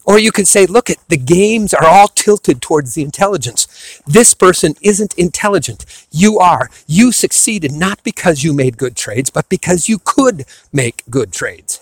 Or 0.04 0.18
you 0.18 0.32
could 0.32 0.46
say, 0.46 0.66
look 0.66 0.90
at 0.90 0.98
the 1.08 1.16
games 1.16 1.72
are 1.72 1.86
all 1.86 2.08
tilted 2.08 2.60
towards 2.60 2.94
the 2.94 3.02
intelligence. 3.02 4.02
This 4.06 4.34
person 4.34 4.74
isn't 4.82 5.14
intelligent. 5.14 5.84
You 6.10 6.38
are. 6.38 6.70
You 6.86 7.10
succeeded 7.10 7.72
not 7.72 8.02
because 8.04 8.44
you 8.44 8.52
made 8.52 8.76
good 8.76 8.96
trades, 8.96 9.30
but 9.30 9.48
because 9.48 9.88
you 9.88 9.98
could 9.98 10.44
make 10.72 11.02
good 11.08 11.32
trades. 11.32 11.80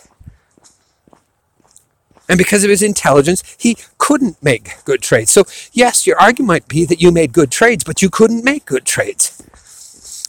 And 2.29 2.39
because 2.39 2.63
of 2.63 2.71
his 2.71 2.83
intelligence, 2.83 3.43
he 3.59 3.77
couldn't 3.99 4.43
make 4.43 4.85
good 4.85 5.03
trades. 5.03 5.31
So, 5.31 5.45
yes, 5.73 6.07
your 6.07 6.19
argument 6.19 6.49
might 6.49 6.69
be 6.69 6.85
that 6.85 7.03
you 7.03 7.11
made 7.11 7.33
good 7.33 7.51
trades, 7.51 7.83
but 7.83 8.01
you 8.01 8.09
couldn't 8.09 8.45
make 8.45 8.65
good 8.65 8.85
trades. 8.85 9.43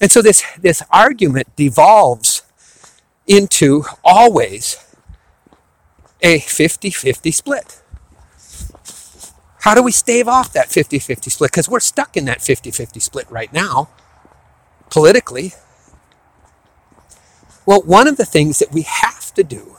And 0.01 0.11
so 0.11 0.21
this, 0.21 0.43
this 0.59 0.81
argument 0.89 1.55
devolves 1.55 2.41
into 3.27 3.83
always 4.03 4.83
a 6.21 6.39
50 6.39 6.89
50 6.89 7.31
split. 7.31 7.82
How 9.63 9.73
do 9.73 9.81
we 9.81 9.93
stave 9.93 10.27
off 10.27 10.51
that 10.51 10.69
50 10.69 10.99
50 10.99 11.29
split? 11.29 11.51
Because 11.51 11.69
we're 11.69 11.79
stuck 11.79 12.17
in 12.17 12.25
that 12.25 12.41
50 12.41 12.69
50 12.69 12.99
split 12.99 13.31
right 13.31 13.51
now, 13.53 13.89
politically. 14.89 15.53
Well, 17.65 17.81
one 17.81 18.09
of 18.09 18.17
the 18.17 18.25
things 18.25 18.59
that 18.59 18.73
we 18.73 18.81
have 18.81 19.33
to 19.35 19.43
do 19.43 19.77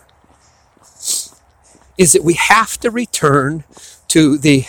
is 1.99 2.13
that 2.13 2.25
we 2.25 2.33
have 2.33 2.79
to 2.81 2.91
return 2.91 3.65
to 4.09 4.39
the 4.39 4.65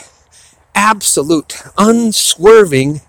absolute, 0.75 1.63
unswerving 1.77 2.99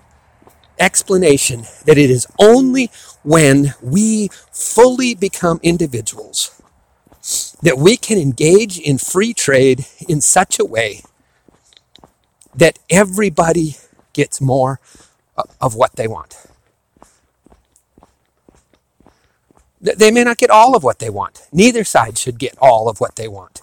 explanation 0.78 1.64
that 1.86 1.98
it 1.98 2.08
is 2.08 2.24
only 2.38 2.88
when 3.24 3.74
we 3.82 4.28
fully 4.52 5.16
become 5.16 5.58
individuals 5.64 6.62
that 7.62 7.78
we 7.78 7.96
can 7.96 8.16
engage 8.16 8.78
in 8.78 8.96
free 8.96 9.34
trade 9.34 9.86
in 10.08 10.20
such 10.20 10.60
a 10.60 10.64
way 10.64 11.02
that 12.56 12.78
everybody 12.90 13.76
gets 14.12 14.40
more 14.40 14.80
of 15.60 15.74
what 15.74 15.96
they 15.96 16.08
want. 16.08 16.36
They 19.80 20.10
may 20.10 20.24
not 20.24 20.38
get 20.38 20.50
all 20.50 20.74
of 20.74 20.82
what 20.82 20.98
they 20.98 21.10
want. 21.10 21.42
Neither 21.52 21.84
side 21.84 22.18
should 22.18 22.38
get 22.38 22.56
all 22.60 22.88
of 22.88 22.98
what 22.98 23.16
they 23.16 23.28
want. 23.28 23.60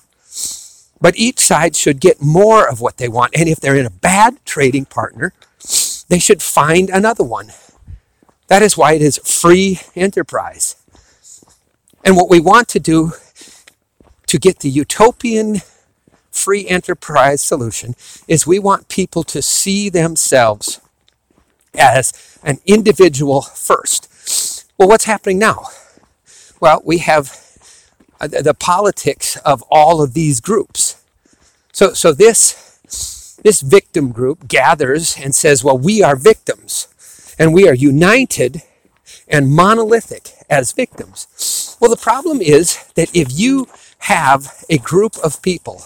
But 1.02 1.18
each 1.18 1.40
side 1.40 1.76
should 1.76 2.00
get 2.00 2.22
more 2.22 2.70
of 2.70 2.80
what 2.80 2.98
they 2.98 3.10
want. 3.10 3.34
And 3.36 3.50
if 3.50 3.60
they're 3.60 3.76
in 3.76 3.86
a 3.86 3.90
bad 3.90 4.38
trading 4.46 4.86
partner, 4.86 5.34
they 6.08 6.20
should 6.20 6.42
find 6.42 6.90
another 6.90 7.24
one. 7.24 7.52
That 8.48 8.62
is 8.62 8.78
why 8.78 8.94
it 8.94 9.02
is 9.02 9.18
free 9.18 9.82
enterprise. 9.96 10.76
And 12.06 12.16
what 12.16 12.30
we 12.30 12.40
want 12.40 12.68
to 12.70 12.80
do 12.80 13.14
to 14.28 14.38
get 14.38 14.60
the 14.60 14.70
utopian 14.70 15.62
free 16.34 16.68
enterprise 16.68 17.42
solution 17.42 17.96
is 18.28 18.46
we 18.46 18.60
want 18.60 18.90
people 18.90 19.24
to 19.24 19.42
see 19.42 19.88
themselves 19.90 20.82
as 21.74 22.12
an 22.44 22.60
individual 22.66 23.42
first. 23.42 24.66
Well, 24.78 24.90
what's 24.90 25.06
happening 25.06 25.40
now? 25.40 25.68
Well, 26.60 26.82
we 26.84 26.98
have 27.00 27.40
uh, 28.20 28.28
the 28.28 28.54
politics 28.54 29.38
of 29.38 29.64
all 29.70 30.02
of 30.02 30.14
these 30.14 30.42
groups. 30.42 31.02
So, 31.72 31.94
so 31.94 32.14
this, 32.14 32.80
this 33.44 33.62
victim 33.62 34.12
group 34.12 34.48
gathers 34.48 35.18
and 35.18 35.36
says, 35.36 35.64
well, 35.64 35.78
we 35.78 36.04
are 36.04 36.16
victims 36.16 36.88
and 37.38 37.54
we 37.54 37.68
are 37.68 37.74
united 37.74 38.64
and 39.28 39.52
monolithic 39.52 40.32
as 40.50 40.72
victims. 40.72 41.78
Well, 41.80 41.90
the 41.90 41.98
problem 41.98 42.42
is 42.42 42.84
that 42.96 43.16
if 43.16 43.28
you 43.32 43.68
have 44.00 44.64
a 44.70 44.78
group 44.78 45.16
of 45.24 45.42
people 45.42 45.84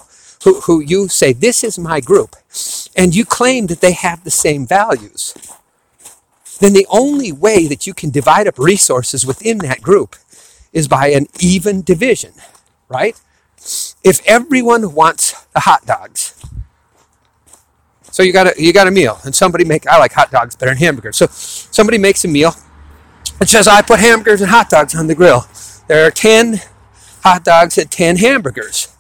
who, 0.47 0.61
who 0.61 0.79
you 0.79 1.09
say, 1.09 1.33
This 1.33 1.61
is 1.61 1.77
my 1.77 1.99
group, 1.99 2.37
and 2.95 3.13
you 3.13 3.25
claim 3.25 3.67
that 3.67 3.81
they 3.81 3.91
have 3.91 4.23
the 4.23 4.31
same 4.31 4.65
values, 4.65 5.33
then 6.61 6.71
the 6.71 6.87
only 6.89 7.33
way 7.33 7.67
that 7.67 7.85
you 7.85 7.93
can 7.93 8.11
divide 8.11 8.47
up 8.47 8.57
resources 8.57 9.25
within 9.25 9.57
that 9.59 9.81
group 9.81 10.15
is 10.71 10.87
by 10.87 11.09
an 11.09 11.27
even 11.41 11.81
division, 11.81 12.31
right? 12.87 13.19
If 14.03 14.25
everyone 14.25 14.93
wants 14.93 15.33
the 15.47 15.61
hot 15.61 15.85
dogs, 15.85 16.33
so 18.09 18.23
you 18.23 18.31
got 18.31 18.47
a 18.47 18.53
you 18.57 18.71
got 18.71 18.87
a 18.87 18.91
meal, 18.91 19.19
and 19.25 19.35
somebody 19.35 19.65
make 19.65 19.85
I 19.85 19.99
like 19.99 20.13
hot 20.13 20.31
dogs 20.31 20.55
better 20.55 20.71
than 20.71 20.77
hamburgers. 20.77 21.17
So 21.17 21.27
somebody 21.27 21.97
makes 21.97 22.23
a 22.23 22.29
meal 22.29 22.53
and 23.39 23.49
says 23.49 23.67
I 23.67 23.81
put 23.81 23.99
hamburgers 23.99 24.39
and 24.39 24.49
hot 24.49 24.69
dogs 24.69 24.95
on 24.95 25.07
the 25.07 25.15
grill. 25.15 25.45
There 25.87 26.07
are 26.07 26.11
ten 26.11 26.61
hot 27.23 27.43
dogs 27.43 27.77
and 27.77 27.91
ten 27.91 28.15
hamburgers 28.15 28.96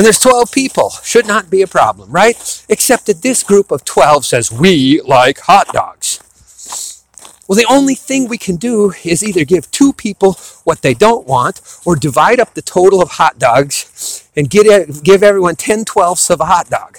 and 0.00 0.06
there's 0.06 0.18
12 0.18 0.50
people. 0.50 0.88
Should 1.04 1.26
not 1.26 1.50
be 1.50 1.60
a 1.60 1.66
problem, 1.66 2.10
right? 2.10 2.64
Except 2.70 3.04
that 3.04 3.20
this 3.20 3.42
group 3.42 3.70
of 3.70 3.84
12 3.84 4.24
says, 4.24 4.50
We 4.50 5.02
like 5.02 5.40
hot 5.40 5.66
dogs. 5.74 7.04
Well, 7.46 7.58
the 7.58 7.66
only 7.68 7.94
thing 7.94 8.26
we 8.26 8.38
can 8.38 8.56
do 8.56 8.94
is 9.04 9.22
either 9.22 9.44
give 9.44 9.70
two 9.70 9.92
people 9.92 10.38
what 10.64 10.80
they 10.80 10.94
don't 10.94 11.26
want 11.26 11.60
or 11.84 11.96
divide 11.96 12.40
up 12.40 12.54
the 12.54 12.62
total 12.62 13.02
of 13.02 13.10
hot 13.10 13.38
dogs 13.38 14.26
and 14.34 14.48
get, 14.48 15.04
give 15.04 15.22
everyone 15.22 15.56
10 15.56 15.84
twelfths 15.84 16.30
of 16.30 16.40
a 16.40 16.46
hot 16.46 16.70
dog. 16.70 16.96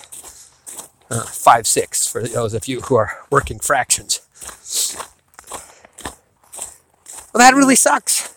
Uh, 1.09 1.23
five 1.23 1.65
sixths 1.65 2.05
for 2.05 2.21
those 2.21 2.53
of 2.53 2.67
you 2.67 2.81
who 2.81 2.93
are 2.93 3.17
working 3.31 3.57
fractions. 3.57 4.19
Well, 7.33 7.39
that 7.39 7.55
really 7.55 7.75
sucks. 7.75 8.31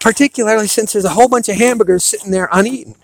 Particularly 0.00 0.66
since 0.66 0.94
there's 0.94 1.04
a 1.04 1.10
whole 1.10 1.28
bunch 1.28 1.50
of 1.50 1.56
hamburgers 1.56 2.04
sitting 2.04 2.30
there 2.30 2.48
uneaten. 2.50 2.94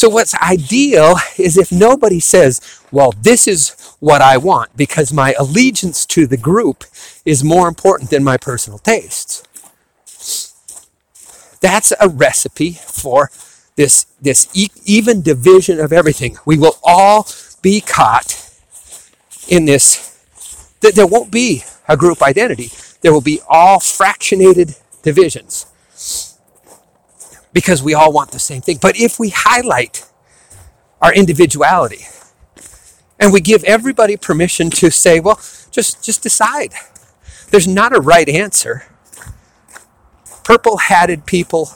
So, 0.00 0.08
what's 0.08 0.34
ideal 0.36 1.16
is 1.36 1.58
if 1.58 1.70
nobody 1.70 2.20
says, 2.20 2.62
Well, 2.90 3.12
this 3.20 3.46
is 3.46 3.76
what 4.00 4.22
I 4.22 4.38
want, 4.38 4.74
because 4.74 5.12
my 5.12 5.34
allegiance 5.38 6.06
to 6.06 6.26
the 6.26 6.38
group 6.38 6.84
is 7.26 7.44
more 7.44 7.68
important 7.68 8.08
than 8.08 8.24
my 8.24 8.38
personal 8.38 8.78
tastes. 8.78 9.42
That's 11.60 11.92
a 12.00 12.08
recipe 12.08 12.78
for 12.82 13.30
this, 13.76 14.06
this 14.22 14.48
e- 14.54 14.70
even 14.86 15.20
division 15.20 15.78
of 15.78 15.92
everything. 15.92 16.38
We 16.46 16.56
will 16.56 16.78
all 16.82 17.28
be 17.60 17.82
caught 17.82 18.50
in 19.48 19.66
this. 19.66 20.18
There 20.80 21.06
won't 21.06 21.30
be 21.30 21.64
a 21.88 21.98
group 21.98 22.22
identity, 22.22 22.70
there 23.02 23.12
will 23.12 23.20
be 23.20 23.42
all 23.46 23.80
fractionated 23.80 24.80
divisions 25.02 25.66
because 27.52 27.82
we 27.82 27.94
all 27.94 28.12
want 28.12 28.32
the 28.32 28.38
same 28.38 28.62
thing. 28.62 28.78
But 28.80 28.96
if 28.96 29.18
we 29.18 29.30
highlight 29.30 30.06
our 31.00 31.12
individuality 31.12 32.06
and 33.18 33.32
we 33.32 33.40
give 33.40 33.64
everybody 33.64 34.16
permission 34.16 34.70
to 34.70 34.90
say, 34.90 35.20
well, 35.20 35.40
just, 35.70 36.04
just 36.04 36.22
decide. 36.22 36.72
There's 37.50 37.68
not 37.68 37.96
a 37.96 38.00
right 38.00 38.28
answer. 38.28 38.84
Purple 40.44 40.78
hatted 40.78 41.26
people 41.26 41.70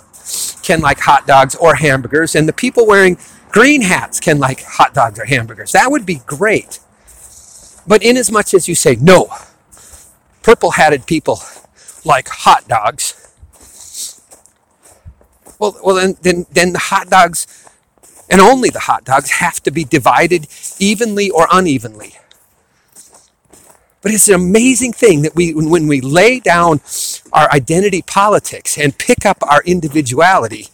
can 0.62 0.80
like 0.80 1.00
hot 1.00 1.26
dogs 1.26 1.54
or 1.54 1.74
hamburgers, 1.74 2.34
and 2.34 2.48
the 2.48 2.52
people 2.52 2.86
wearing 2.86 3.18
green 3.50 3.82
hats 3.82 4.18
can 4.18 4.38
like 4.38 4.62
hot 4.62 4.94
dogs 4.94 5.18
or 5.18 5.26
hamburgers. 5.26 5.72
That 5.72 5.90
would 5.90 6.06
be 6.06 6.22
great. 6.26 6.80
But 7.86 8.02
in 8.02 8.16
as 8.16 8.30
much 8.30 8.54
as 8.54 8.66
you 8.66 8.74
say, 8.74 8.96
no, 8.96 9.28
purple 10.42 10.72
hatted 10.72 11.06
people 11.06 11.40
like 12.04 12.28
hot 12.28 12.66
dogs, 12.66 13.23
well, 15.58 15.76
well 15.82 15.96
then, 15.96 16.16
then, 16.22 16.46
then 16.50 16.72
the 16.72 16.78
hot 16.78 17.08
dogs, 17.10 17.46
and 18.30 18.40
only 18.40 18.70
the 18.70 18.80
hot 18.80 19.04
dogs, 19.04 19.30
have 19.30 19.62
to 19.62 19.70
be 19.70 19.84
divided 19.84 20.46
evenly 20.78 21.30
or 21.30 21.46
unevenly. 21.52 22.14
But 24.02 24.12
it's 24.12 24.28
an 24.28 24.34
amazing 24.34 24.92
thing 24.92 25.22
that 25.22 25.34
we, 25.34 25.54
when 25.54 25.86
we 25.86 26.02
lay 26.02 26.38
down 26.38 26.80
our 27.32 27.50
identity 27.50 28.02
politics 28.02 28.76
and 28.76 28.98
pick 28.98 29.24
up 29.24 29.38
our 29.48 29.62
individuality, 29.64 30.68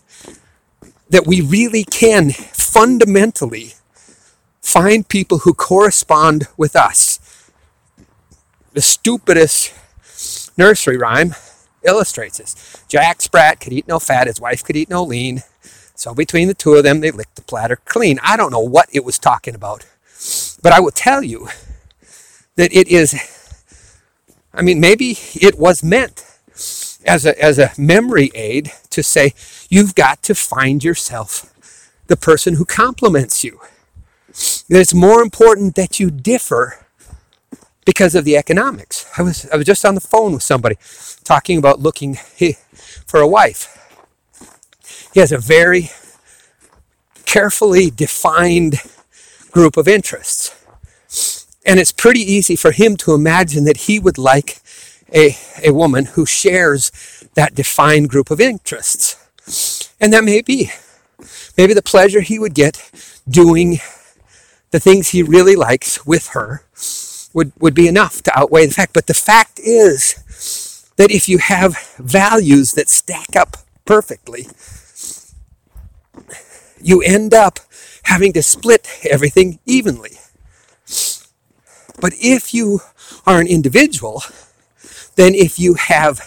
that 1.11 1.27
we 1.27 1.41
really 1.41 1.85
can 1.85 2.31
fundamentally 2.31 3.75
find 4.61 5.07
people 5.09 5.39
who 5.39 5.55
correspond 5.55 6.49
with 6.57 6.75
us. 6.75 7.21
The 8.73 8.81
stupidest 8.81 9.73
nursery 10.57 10.97
rhyme 10.97 11.35
illustrates 11.85 12.39
this. 12.39 12.85
Jack 12.89 13.21
Sprat 13.23 13.61
could 13.61 13.73
eat 13.73 13.89
no 13.89 13.99
fat, 13.99 14.27
his 14.27 14.41
wife 14.41 14.65
could 14.65 14.77
eat 14.77 14.91
no 14.91 15.03
lean. 15.03 15.43
So 15.95 16.15
between 16.15 16.49
the 16.49 16.55
two 16.55 16.75
of 16.75 16.85
them, 16.85 17.01
they 17.01 17.11
licked 17.11 17.37
the 17.37 17.43
platter 17.43 17.77
clean. 17.77 18.19
I 18.23 18.37
don't 18.37 18.51
know 18.51 18.61
what 18.61 18.89
it 18.93 19.05
was 19.05 19.19
talking 19.19 19.55
about, 19.55 19.87
but 20.63 20.73
I 20.73 20.81
will 20.81 20.91
tell 20.91 21.23
you 21.23 21.49
that 22.57 22.73
it 22.73 22.89
is, 22.89 23.15
I 24.55 24.63
mean, 24.63 24.81
maybe 24.81 25.19
it 25.35 25.59
was 25.59 25.83
meant 25.83 26.25
as 27.05 27.27
a, 27.27 27.43
as 27.43 27.59
a 27.59 27.73
memory 27.79 28.31
aid 28.35 28.73
to 28.91 29.03
say, 29.03 29.35
you've 29.69 29.95
got 29.95 30.23
to 30.25 30.35
find 30.35 30.83
yourself 30.83 31.53
the 32.07 32.17
person 32.17 32.55
who 32.55 32.65
complements 32.65 33.45
you. 33.45 33.61
That 34.69 34.81
it's 34.81 34.95
more 34.95 35.23
important 35.23 35.75
that 35.75 36.01
you 36.01 36.11
differ 36.11 36.87
because 37.85 38.15
of 38.15 38.25
the 38.25 38.37
economics. 38.37 39.07
I 39.19 39.23
was, 39.23 39.49
I 39.51 39.57
was 39.57 39.67
just 39.67 39.85
on 39.85 39.95
the 39.95 40.01
phone 40.01 40.33
with 40.33 40.43
somebody 40.43 40.77
talking 41.31 41.59
about 41.59 41.79
looking 41.79 42.17
for 43.07 43.21
a 43.21 43.29
wife. 43.29 43.63
He 45.15 45.21
has 45.21 45.31
a 45.31 45.39
very 45.39 45.91
carefully 47.25 47.89
defined 47.89 48.81
group 49.53 49.77
of 49.77 49.87
interests. 49.87 50.57
And 51.65 51.79
it's 51.79 51.93
pretty 51.93 52.19
easy 52.19 52.57
for 52.57 52.73
him 52.73 52.97
to 52.97 53.15
imagine 53.15 53.63
that 53.67 53.87
he 53.87 54.01
would 54.01 54.19
like 54.19 54.59
a, 55.15 55.37
a 55.65 55.71
woman 55.73 56.07
who 56.07 56.27
shares 56.27 56.91
that 57.35 57.55
defined 57.55 58.09
group 58.09 58.33
of 58.33 58.41
interests. 58.41 59.15
And 60.01 60.13
that 60.13 60.25
may 60.25 60.43
be. 60.43 60.73
Maybe 61.57 61.75
the 61.75 61.91
pleasure 61.95 62.23
he 62.23 62.41
would 62.41 62.55
get 62.55 62.91
doing 63.29 63.79
the 64.73 64.81
things 64.81 65.11
he 65.11 65.23
really 65.23 65.55
likes 65.55 66.05
with 66.05 66.29
her 66.29 66.65
would, 67.33 67.53
would 67.61 67.75
be 67.75 67.87
enough 67.87 68.21
to 68.23 68.37
outweigh 68.37 68.67
the 68.67 68.75
fact. 68.75 68.93
But 68.93 69.07
the 69.07 69.15
fact 69.15 69.61
is 69.61 70.20
that 71.01 71.11
if 71.11 71.31
you 71.31 71.39
have 71.39 71.79
values 71.97 72.73
that 72.73 72.91
stack 72.91 73.35
up 73.35 73.57
perfectly, 73.87 74.47
you 76.79 77.01
end 77.01 77.33
up 77.33 77.59
having 78.03 78.35
to 78.35 78.43
split 78.43 78.87
everything 79.09 79.59
evenly. 79.65 80.19
But 82.03 82.13
if 82.21 82.53
you 82.53 82.81
are 83.27 83.41
an 83.41 83.47
individual, 83.47 84.23
then 85.17 85.35
if 85.35 85.59
you 85.59 85.73
have 85.73 86.21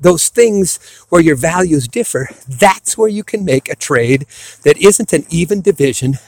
those 0.00 0.28
things 0.28 0.80
where 1.08 1.22
your 1.22 1.36
values 1.36 1.86
differ, 1.86 2.30
that's 2.48 2.98
where 2.98 3.08
you 3.08 3.22
can 3.22 3.44
make 3.44 3.68
a 3.68 3.76
trade 3.76 4.26
that 4.64 4.76
isn't 4.78 5.12
an 5.12 5.24
even 5.30 5.60
division, 5.60 6.18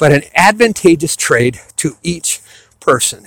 but 0.00 0.10
an 0.10 0.22
advantageous 0.34 1.14
trade 1.14 1.60
to 1.76 1.96
each 2.02 2.40
person. 2.80 3.26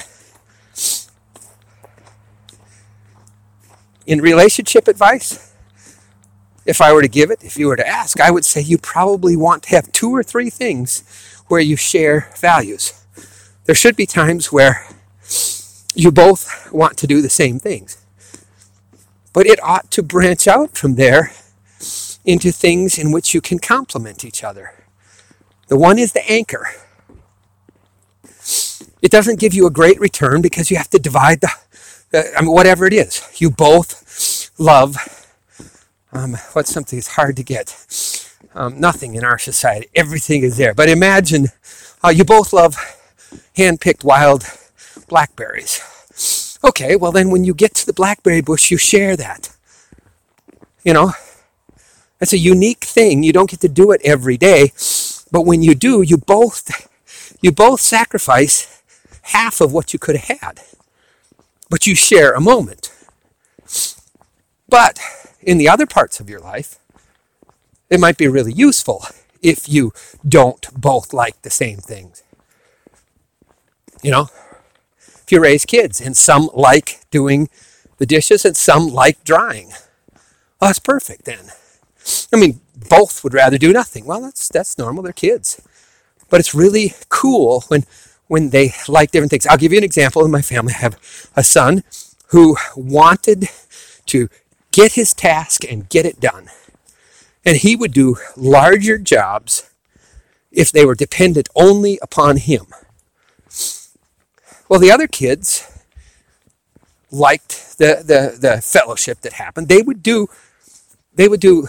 In 4.05 4.19
relationship 4.21 4.87
advice, 4.87 5.53
if 6.65 6.81
I 6.81 6.93
were 6.93 7.01
to 7.01 7.07
give 7.07 7.31
it, 7.31 7.43
if 7.43 7.57
you 7.57 7.67
were 7.67 7.75
to 7.75 7.87
ask, 7.87 8.19
I 8.19 8.31
would 8.31 8.45
say 8.45 8.61
you 8.61 8.77
probably 8.77 9.35
want 9.35 9.63
to 9.63 9.69
have 9.69 9.91
two 9.91 10.11
or 10.11 10.23
three 10.23 10.49
things 10.49 11.03
where 11.47 11.61
you 11.61 11.75
share 11.75 12.29
values. 12.37 12.93
There 13.65 13.75
should 13.75 13.95
be 13.95 14.05
times 14.05 14.51
where 14.51 14.87
you 15.93 16.11
both 16.11 16.71
want 16.71 16.97
to 16.97 17.07
do 17.07 17.21
the 17.21 17.29
same 17.29 17.59
things. 17.59 17.97
But 19.33 19.45
it 19.45 19.61
ought 19.63 19.91
to 19.91 20.03
branch 20.03 20.47
out 20.47 20.77
from 20.77 20.95
there 20.95 21.31
into 22.25 22.51
things 22.51 22.97
in 22.97 23.11
which 23.11 23.33
you 23.33 23.41
can 23.41 23.59
complement 23.59 24.23
each 24.23 24.43
other. 24.43 24.73
The 25.67 25.77
one 25.77 25.97
is 25.97 26.13
the 26.13 26.29
anchor. 26.29 26.67
It 29.01 29.09
doesn't 29.09 29.39
give 29.39 29.53
you 29.53 29.65
a 29.65 29.71
great 29.71 29.99
return 29.99 30.41
because 30.41 30.69
you 30.69 30.77
have 30.77 30.89
to 30.91 30.99
divide 30.99 31.41
the, 31.41 31.49
I 32.13 32.41
mean, 32.41 32.51
whatever 32.51 32.85
it 32.85 32.93
is. 32.93 33.21
You 33.37 33.49
both 33.49 34.51
love, 34.57 34.97
um, 36.11 36.33
what's 36.53 36.71
something 36.71 36.97
that's 36.97 37.15
hard 37.15 37.35
to 37.37 37.43
get? 37.43 37.75
Um, 38.53 38.79
nothing 38.79 39.15
in 39.15 39.23
our 39.23 39.39
society. 39.39 39.87
Everything 39.95 40.43
is 40.43 40.57
there. 40.57 40.73
But 40.73 40.89
imagine 40.89 41.47
uh, 42.03 42.09
you 42.09 42.25
both 42.25 42.51
love 42.51 42.75
hand-picked 43.55 44.03
wild 44.03 44.43
blackberries. 45.07 45.81
Okay, 46.63 46.95
well 46.95 47.11
then 47.11 47.31
when 47.31 47.43
you 47.45 47.53
get 47.53 47.73
to 47.75 47.85
the 47.85 47.93
blackberry 47.93 48.41
bush, 48.41 48.71
you 48.71 48.77
share 48.77 49.15
that. 49.15 49.55
You 50.83 50.93
know, 50.93 51.13
that's 52.19 52.33
a 52.33 52.37
unique 52.37 52.83
thing. 52.83 53.23
You 53.23 53.33
don't 53.33 53.49
get 53.49 53.61
to 53.61 53.69
do 53.69 53.91
it 53.91 54.01
every 54.03 54.37
day, 54.37 54.73
but 55.31 55.41
when 55.45 55.63
you 55.63 55.75
do, 55.75 56.01
you 56.01 56.17
both 56.17 56.87
you 57.41 57.51
both 57.51 57.81
sacrifice 57.81 58.83
half 59.23 59.61
of 59.61 59.73
what 59.73 59.93
you 59.93 59.99
could 59.99 60.17
have 60.17 60.39
had. 60.39 60.61
But 61.71 61.87
you 61.87 61.95
share 61.95 62.33
a 62.33 62.41
moment. 62.41 62.93
But 64.67 64.99
in 65.41 65.57
the 65.57 65.69
other 65.69 65.87
parts 65.87 66.19
of 66.19 66.29
your 66.29 66.41
life, 66.41 66.77
it 67.89 67.99
might 67.99 68.17
be 68.17 68.27
really 68.27 68.51
useful 68.51 69.05
if 69.41 69.69
you 69.69 69.93
don't 70.27 70.67
both 70.79 71.13
like 71.13 71.41
the 71.41 71.49
same 71.49 71.77
things. 71.77 72.23
You 74.03 74.11
know, 74.11 74.27
if 74.97 75.31
you 75.31 75.41
raise 75.41 75.63
kids 75.63 76.01
and 76.01 76.17
some 76.17 76.49
like 76.53 76.99
doing 77.09 77.49
the 77.99 78.05
dishes 78.05 78.43
and 78.43 78.57
some 78.57 78.89
like 78.89 79.23
drying, 79.23 79.69
well, 80.59 80.69
that's 80.69 80.79
perfect 80.79 81.23
then. 81.23 81.51
I 82.33 82.37
mean, 82.37 82.59
both 82.89 83.23
would 83.23 83.33
rather 83.33 83.57
do 83.57 83.71
nothing. 83.71 84.05
Well, 84.05 84.19
that's 84.19 84.49
that's 84.49 84.77
normal. 84.77 85.03
They're 85.03 85.13
kids, 85.13 85.61
but 86.29 86.41
it's 86.41 86.53
really 86.53 86.95
cool 87.07 87.61
when 87.69 87.85
when 88.31 88.51
they 88.51 88.73
like 88.87 89.11
different 89.11 89.29
things. 89.29 89.45
I'll 89.45 89.57
give 89.57 89.73
you 89.73 89.77
an 89.77 89.83
example. 89.83 90.23
In 90.23 90.31
my 90.31 90.41
family, 90.41 90.73
I 90.73 90.77
have 90.77 91.29
a 91.35 91.43
son 91.43 91.83
who 92.27 92.55
wanted 92.77 93.49
to 94.05 94.29
get 94.71 94.93
his 94.93 95.13
task 95.13 95.65
and 95.69 95.89
get 95.89 96.05
it 96.05 96.21
done, 96.21 96.47
and 97.43 97.57
he 97.57 97.75
would 97.75 97.91
do 97.91 98.15
larger 98.37 98.97
jobs 98.97 99.69
if 100.49 100.71
they 100.71 100.85
were 100.85 100.95
dependent 100.95 101.49
only 101.55 101.99
upon 102.01 102.37
him. 102.37 102.67
Well, 104.69 104.79
the 104.79 104.91
other 104.91 105.07
kids 105.07 105.69
liked 107.11 107.77
the, 107.79 108.01
the, 108.01 108.37
the 108.39 108.61
fellowship 108.61 109.19
that 109.21 109.33
happened. 109.33 109.67
They 109.67 109.81
would 109.81 110.01
do, 110.01 110.27
they 111.13 111.27
would 111.27 111.41
do, 111.41 111.67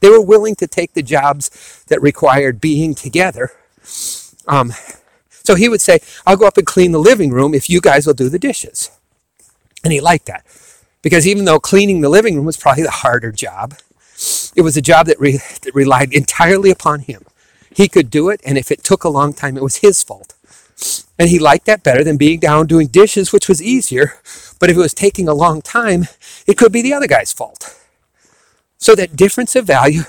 they 0.00 0.10
were 0.10 0.20
willing 0.20 0.56
to 0.56 0.66
take 0.66 0.94
the 0.94 1.04
jobs 1.04 1.84
that 1.86 2.02
required 2.02 2.60
being 2.60 2.96
together. 2.96 3.52
Um, 4.48 4.72
so 5.48 5.54
he 5.54 5.70
would 5.70 5.80
say, 5.80 6.00
I'll 6.26 6.36
go 6.36 6.46
up 6.46 6.58
and 6.58 6.66
clean 6.66 6.92
the 6.92 6.98
living 6.98 7.30
room 7.30 7.54
if 7.54 7.70
you 7.70 7.80
guys 7.80 8.06
will 8.06 8.12
do 8.12 8.28
the 8.28 8.38
dishes. 8.38 8.90
And 9.82 9.94
he 9.94 9.98
liked 9.98 10.26
that. 10.26 10.44
Because 11.00 11.26
even 11.26 11.46
though 11.46 11.58
cleaning 11.58 12.02
the 12.02 12.10
living 12.10 12.36
room 12.36 12.44
was 12.44 12.58
probably 12.58 12.82
the 12.82 12.90
harder 12.90 13.32
job, 13.32 13.76
it 14.54 14.60
was 14.60 14.76
a 14.76 14.82
job 14.82 15.06
that, 15.06 15.18
re- 15.18 15.40
that 15.62 15.74
relied 15.74 16.12
entirely 16.12 16.70
upon 16.70 17.00
him. 17.00 17.22
He 17.74 17.88
could 17.88 18.10
do 18.10 18.28
it, 18.28 18.42
and 18.44 18.58
if 18.58 18.70
it 18.70 18.84
took 18.84 19.04
a 19.04 19.08
long 19.08 19.32
time, 19.32 19.56
it 19.56 19.62
was 19.62 19.76
his 19.76 20.02
fault. 20.02 20.34
And 21.18 21.30
he 21.30 21.38
liked 21.38 21.64
that 21.64 21.82
better 21.82 22.04
than 22.04 22.18
being 22.18 22.40
down 22.40 22.66
doing 22.66 22.88
dishes, 22.88 23.32
which 23.32 23.48
was 23.48 23.62
easier. 23.62 24.20
But 24.58 24.68
if 24.68 24.76
it 24.76 24.80
was 24.80 24.92
taking 24.92 25.28
a 25.28 25.34
long 25.34 25.62
time, 25.62 26.08
it 26.46 26.58
could 26.58 26.72
be 26.72 26.82
the 26.82 26.92
other 26.92 27.06
guy's 27.06 27.32
fault. 27.32 27.74
So 28.76 28.94
that 28.96 29.16
difference 29.16 29.56
of 29.56 29.64
value 29.64 30.02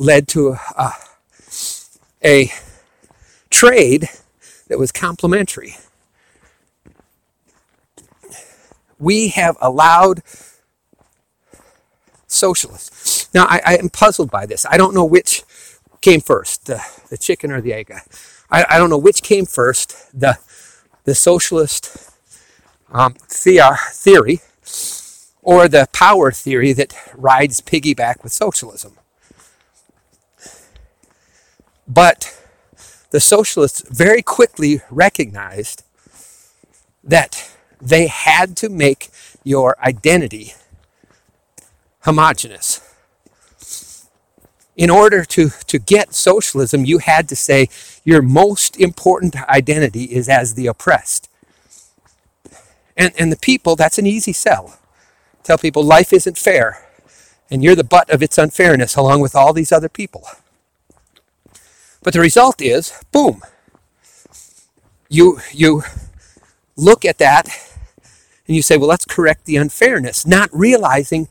led 0.00 0.26
to 0.34 0.56
a, 0.76 0.90
a 2.24 2.50
trade 3.48 4.08
that 4.68 4.78
was 4.78 4.92
complementary. 4.92 5.76
We 8.98 9.28
have 9.28 9.56
allowed 9.60 10.22
socialists. 12.26 13.32
Now, 13.34 13.46
I, 13.46 13.60
I 13.64 13.76
am 13.76 13.88
puzzled 13.88 14.30
by 14.30 14.46
this. 14.46 14.66
I 14.68 14.76
don't 14.76 14.94
know 14.94 15.04
which 15.04 15.44
came 16.00 16.20
first, 16.20 16.66
the, 16.66 16.82
the 17.08 17.18
chicken 17.18 17.50
or 17.50 17.60
the 17.60 17.72
egg. 17.72 17.92
I, 18.50 18.64
I 18.68 18.78
don't 18.78 18.90
know 18.90 18.98
which 18.98 19.22
came 19.22 19.46
first, 19.46 20.18
the, 20.18 20.38
the 21.04 21.14
socialist 21.14 22.10
um, 22.90 23.14
theory 23.14 24.40
or 25.42 25.68
the 25.68 25.88
power 25.92 26.32
theory 26.32 26.72
that 26.72 26.94
rides 27.14 27.60
piggyback 27.60 28.22
with 28.22 28.32
socialism. 28.32 28.94
But 31.86 32.36
the 33.16 33.20
socialists 33.20 33.80
very 33.88 34.20
quickly 34.20 34.82
recognized 34.90 35.82
that 37.02 37.50
they 37.80 38.08
had 38.08 38.58
to 38.58 38.68
make 38.68 39.08
your 39.42 39.74
identity 39.80 40.52
homogenous 42.00 42.82
in 44.76 44.90
order 44.90 45.24
to, 45.24 45.48
to 45.66 45.78
get 45.78 46.12
socialism, 46.12 46.84
you 46.84 46.98
had 46.98 47.26
to 47.30 47.36
say 47.36 47.70
your 48.04 48.20
most 48.20 48.78
important 48.78 49.34
identity 49.48 50.04
is 50.04 50.28
as 50.28 50.52
the 50.52 50.66
oppressed. 50.66 51.30
And, 52.98 53.14
and 53.18 53.32
the 53.32 53.38
people, 53.38 53.76
that's 53.76 53.98
an 53.98 54.04
easy 54.06 54.34
sell. 54.34 54.78
Tell 55.42 55.56
people 55.56 55.82
life 55.82 56.12
isn't 56.12 56.36
fair. 56.36 56.86
And 57.50 57.64
you're 57.64 57.76
the 57.76 57.82
butt 57.82 58.10
of 58.10 58.22
its 58.22 58.36
unfairness 58.36 58.94
along 58.94 59.20
with 59.20 59.34
all 59.34 59.54
these 59.54 59.72
other 59.72 59.88
people. 59.88 60.28
But 62.06 62.12
the 62.12 62.20
result 62.20 62.62
is, 62.62 62.92
boom. 63.10 63.42
You 65.08 65.40
you 65.52 65.82
look 66.76 67.04
at 67.04 67.18
that 67.18 67.48
and 68.46 68.54
you 68.54 68.62
say, 68.62 68.76
well, 68.76 68.88
let's 68.88 69.04
correct 69.04 69.44
the 69.44 69.56
unfairness, 69.56 70.24
not 70.24 70.48
realizing 70.52 71.26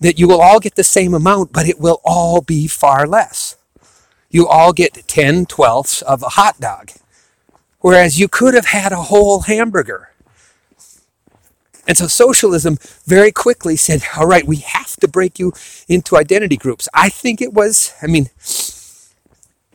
that 0.00 0.18
you 0.18 0.26
will 0.26 0.40
all 0.40 0.58
get 0.58 0.74
the 0.74 0.82
same 0.82 1.14
amount, 1.14 1.52
but 1.52 1.68
it 1.68 1.78
will 1.78 2.00
all 2.04 2.40
be 2.40 2.66
far 2.66 3.06
less. 3.06 3.56
You 4.28 4.48
all 4.48 4.72
get 4.72 5.06
10 5.06 5.46
twelfths 5.46 6.02
of 6.02 6.24
a 6.24 6.30
hot 6.30 6.58
dog, 6.58 6.90
whereas 7.78 8.18
you 8.18 8.26
could 8.26 8.54
have 8.54 8.66
had 8.66 8.90
a 8.90 9.04
whole 9.04 9.42
hamburger. 9.42 10.08
And 11.86 11.96
so 11.96 12.08
socialism 12.08 12.78
very 13.06 13.30
quickly 13.30 13.76
said, 13.76 14.02
all 14.16 14.26
right, 14.26 14.44
we 14.44 14.56
have 14.56 14.96
to 14.96 15.06
break 15.06 15.38
you 15.38 15.52
into 15.86 16.16
identity 16.16 16.56
groups. 16.56 16.88
I 16.92 17.08
think 17.08 17.40
it 17.40 17.52
was, 17.54 17.94
I 18.02 18.08
mean, 18.08 18.30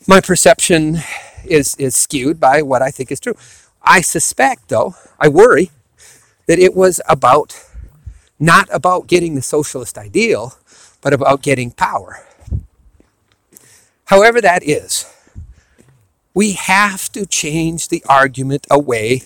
my 0.07 0.21
perception 0.21 0.99
is, 1.45 1.75
is 1.75 1.95
skewed 1.95 2.39
by 2.39 2.61
what 2.61 2.81
I 2.81 2.91
think 2.91 3.11
is 3.11 3.19
true. 3.19 3.35
I 3.81 4.01
suspect, 4.01 4.69
though, 4.69 4.95
I 5.19 5.27
worry 5.27 5.71
that 6.47 6.59
it 6.59 6.73
was 6.73 7.01
about 7.07 7.59
not 8.39 8.67
about 8.71 9.07
getting 9.07 9.35
the 9.35 9.41
socialist 9.41 9.97
ideal, 9.97 10.57
but 11.01 11.13
about 11.13 11.41
getting 11.41 11.71
power. 11.71 12.25
However, 14.05 14.41
that 14.41 14.63
is, 14.63 15.05
we 16.33 16.53
have 16.53 17.11
to 17.13 17.25
change 17.25 17.87
the 17.87 18.03
argument 18.09 18.67
away 18.69 19.23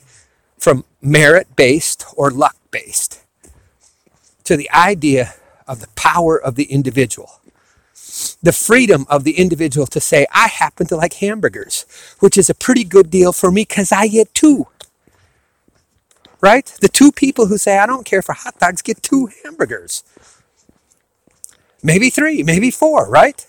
from 0.57 0.85
merit 1.01 1.55
based 1.55 2.05
or 2.15 2.29
luck 2.29 2.57
based 2.69 3.23
to 4.43 4.55
the 4.57 4.69
idea 4.71 5.33
of 5.67 5.79
the 5.79 5.87
power 5.95 6.39
of 6.39 6.55
the 6.55 6.65
individual. 6.65 7.41
The 8.41 8.53
freedom 8.53 9.05
of 9.09 9.23
the 9.23 9.37
individual 9.37 9.87
to 9.87 9.99
say, 9.99 10.25
I 10.31 10.47
happen 10.47 10.87
to 10.87 10.95
like 10.95 11.13
hamburgers, 11.15 11.85
which 12.19 12.37
is 12.37 12.49
a 12.49 12.55
pretty 12.55 12.83
good 12.83 13.09
deal 13.09 13.33
for 13.33 13.51
me 13.51 13.63
because 13.63 13.91
I 13.91 14.07
get 14.07 14.33
two. 14.33 14.67
Right? 16.39 16.65
The 16.81 16.87
two 16.87 17.11
people 17.11 17.47
who 17.47 17.57
say, 17.57 17.77
I 17.77 17.85
don't 17.85 18.05
care 18.05 18.21
for 18.21 18.33
hot 18.33 18.59
dogs, 18.59 18.81
get 18.81 19.03
two 19.03 19.29
hamburgers. 19.43 20.03
Maybe 21.83 22.09
three, 22.09 22.43
maybe 22.43 22.71
four, 22.71 23.09
right? 23.09 23.45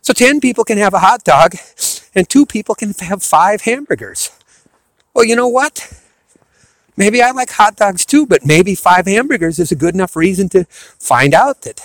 So 0.00 0.12
10 0.12 0.40
people 0.40 0.64
can 0.64 0.78
have 0.78 0.94
a 0.94 0.98
hot 0.98 1.24
dog 1.24 1.54
and 2.14 2.28
two 2.28 2.44
people 2.44 2.74
can 2.74 2.92
have 3.00 3.22
five 3.22 3.62
hamburgers. 3.62 4.30
Well, 5.14 5.24
you 5.24 5.36
know 5.36 5.48
what? 5.48 5.92
Maybe 6.96 7.22
I 7.22 7.30
like 7.30 7.50
hot 7.50 7.76
dogs 7.76 8.04
too, 8.04 8.26
but 8.26 8.44
maybe 8.44 8.74
five 8.74 9.06
hamburgers 9.06 9.58
is 9.58 9.72
a 9.72 9.76
good 9.76 9.94
enough 9.94 10.16
reason 10.16 10.48
to 10.50 10.64
find 10.64 11.34
out 11.34 11.62
that 11.62 11.80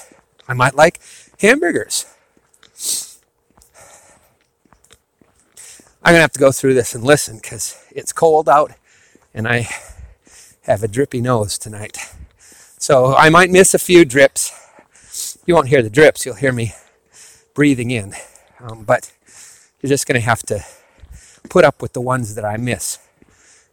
I 0.48 0.54
might 0.54 0.76
like 0.76 1.00
hamburgers. 1.40 2.06
I'm 6.04 6.14
going 6.14 6.20
to 6.20 6.22
have 6.22 6.32
to 6.32 6.40
go 6.40 6.52
through 6.52 6.74
this 6.74 6.96
and 6.96 7.04
listen 7.04 7.38
because 7.38 7.84
it's 7.92 8.14
cold 8.14 8.48
out 8.48 8.72
and 9.34 9.48
I 9.48 9.68
have 10.62 10.84
a 10.84 10.88
drippy 10.88 11.22
nose 11.22 11.58
tonight. 11.58 11.98
So 12.78 13.14
I 13.16 13.30
might 13.30 13.50
miss 13.50 13.74
a 13.74 13.80
few 13.80 14.06
drips. 14.06 14.54
You 15.46 15.54
won't 15.54 15.68
hear 15.68 15.82
the 15.82 15.90
drips, 15.90 16.26
you'll 16.26 16.36
hear 16.36 16.54
me 16.54 16.74
breathing 17.54 17.92
in. 17.92 18.14
Um, 18.60 18.84
but 18.84 19.12
you're 19.82 19.90
just 19.90 20.08
going 20.08 20.20
to 20.20 20.26
have 20.26 20.44
to 20.44 20.64
put 21.50 21.66
up 21.66 21.82
with 21.82 21.94
the 21.94 22.02
ones 22.02 22.36
that 22.36 22.46
I 22.46 22.58
miss 22.58 23.00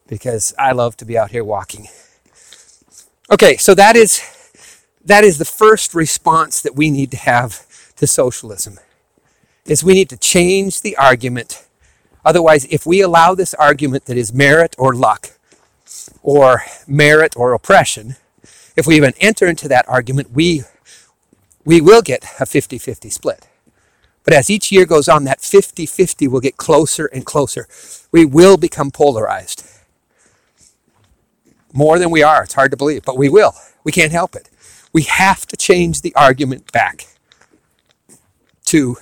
because 0.09 0.55
I 0.59 0.73
love 0.73 0.97
to 0.99 1.05
be 1.05 1.17
out 1.17 1.31
here 1.31 1.45
walking. 1.45 1.89
Okay, 3.31 3.57
so 3.57 3.75
that 3.75 3.97
is 3.97 4.23
that 5.05 5.25
is 5.25 5.39
the 5.39 5.45
first 5.45 5.95
response 5.95 6.61
that 6.63 6.75
we 6.75 6.91
need 6.91 7.11
to 7.11 7.17
have 7.17 7.67
to 7.97 8.07
socialism. 8.07 8.79
Is 9.67 9.85
we 9.85 9.95
need 9.95 10.11
to 10.11 10.17
change 10.17 10.83
the 10.83 10.97
argument. 10.97 11.67
Otherwise, 12.25 12.67
if 12.67 12.87
we 12.87 13.01
allow 13.01 13.35
this 13.35 13.55
argument 13.55 14.07
that 14.07 14.17
is 14.17 14.33
merit 14.33 14.75
or 14.79 14.95
luck 14.95 15.33
or 16.23 16.63
merit 16.87 17.35
or 17.37 17.53
oppression, 17.53 18.17
if 18.77 18.87
we 18.87 18.97
even 18.97 19.15
enter 19.21 19.47
into 19.47 19.69
that 19.69 19.89
argument, 19.89 20.33
we 20.33 20.65
we 21.65 21.81
will 21.81 22.03
get 22.03 22.25
a 22.25 22.45
50-50 22.45 23.11
split. 23.11 23.49
But 24.23 24.35
as 24.35 24.51
each 24.51 24.71
year 24.71 24.85
goes 24.85 25.09
on, 25.09 25.25
that 25.25 25.39
50-50 25.41 26.29
will 26.29 26.41
get 26.41 26.59
closer 26.59 27.07
and 27.07 27.25
closer. 27.25 27.67
We 28.13 28.27
will 28.27 28.59
become 28.59 28.91
polarized 28.91 29.67
more 31.73 31.99
than 31.99 32.11
we 32.11 32.23
are. 32.23 32.45
It's 32.45 32.55
hard 32.55 32.71
to 32.71 32.77
believe, 32.77 33.03
but 33.05 33.17
we 33.17 33.29
will. 33.29 33.55
We 33.83 33.93
can't 33.93 34.13
help 34.13 34.37
it. 34.37 34.49
We 34.95 35.03
have 35.03 35.45
to 35.49 35.57
change 35.57 36.01
the 36.03 36.15
argument 36.15 36.73
back 36.73 37.09
to 38.67 38.97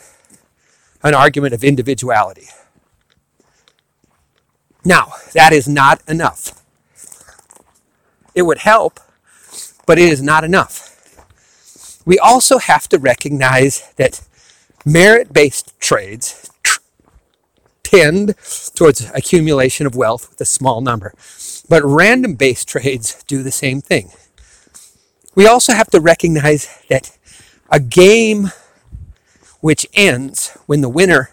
an 1.02 1.14
argument 1.14 1.54
of 1.54 1.62
individuality. 1.62 2.48
Now, 4.84 5.12
that 5.34 5.52
is 5.52 5.68
not 5.68 6.02
enough. 6.08 6.62
It 8.34 8.42
would 8.42 8.58
help, 8.58 8.98
but 9.86 9.98
it 9.98 10.10
is 10.10 10.22
not 10.22 10.44
enough. 10.44 10.88
We 12.06 12.18
also 12.18 12.58
have 12.58 12.88
to 12.88 12.98
recognize 12.98 13.92
that 13.96 14.22
merit 14.84 15.32
based 15.32 15.78
trades 15.78 16.50
tr- 16.62 16.80
tend 17.84 18.34
towards 18.74 19.10
accumulation 19.14 19.86
of 19.86 19.94
wealth 19.94 20.30
with 20.30 20.40
a 20.40 20.46
small 20.46 20.80
number. 20.80 21.14
But 21.68 21.84
random 21.84 22.34
based 22.34 22.66
trades 22.66 23.22
do 23.26 23.42
the 23.42 23.52
same 23.52 23.82
thing. 23.82 24.10
We 25.34 25.46
also 25.46 25.72
have 25.72 25.88
to 25.90 26.00
recognize 26.00 26.68
that 26.88 27.16
a 27.70 27.80
game 27.80 28.50
which 29.60 29.86
ends 29.94 30.56
when 30.66 30.80
the 30.80 30.88
winner 30.88 31.30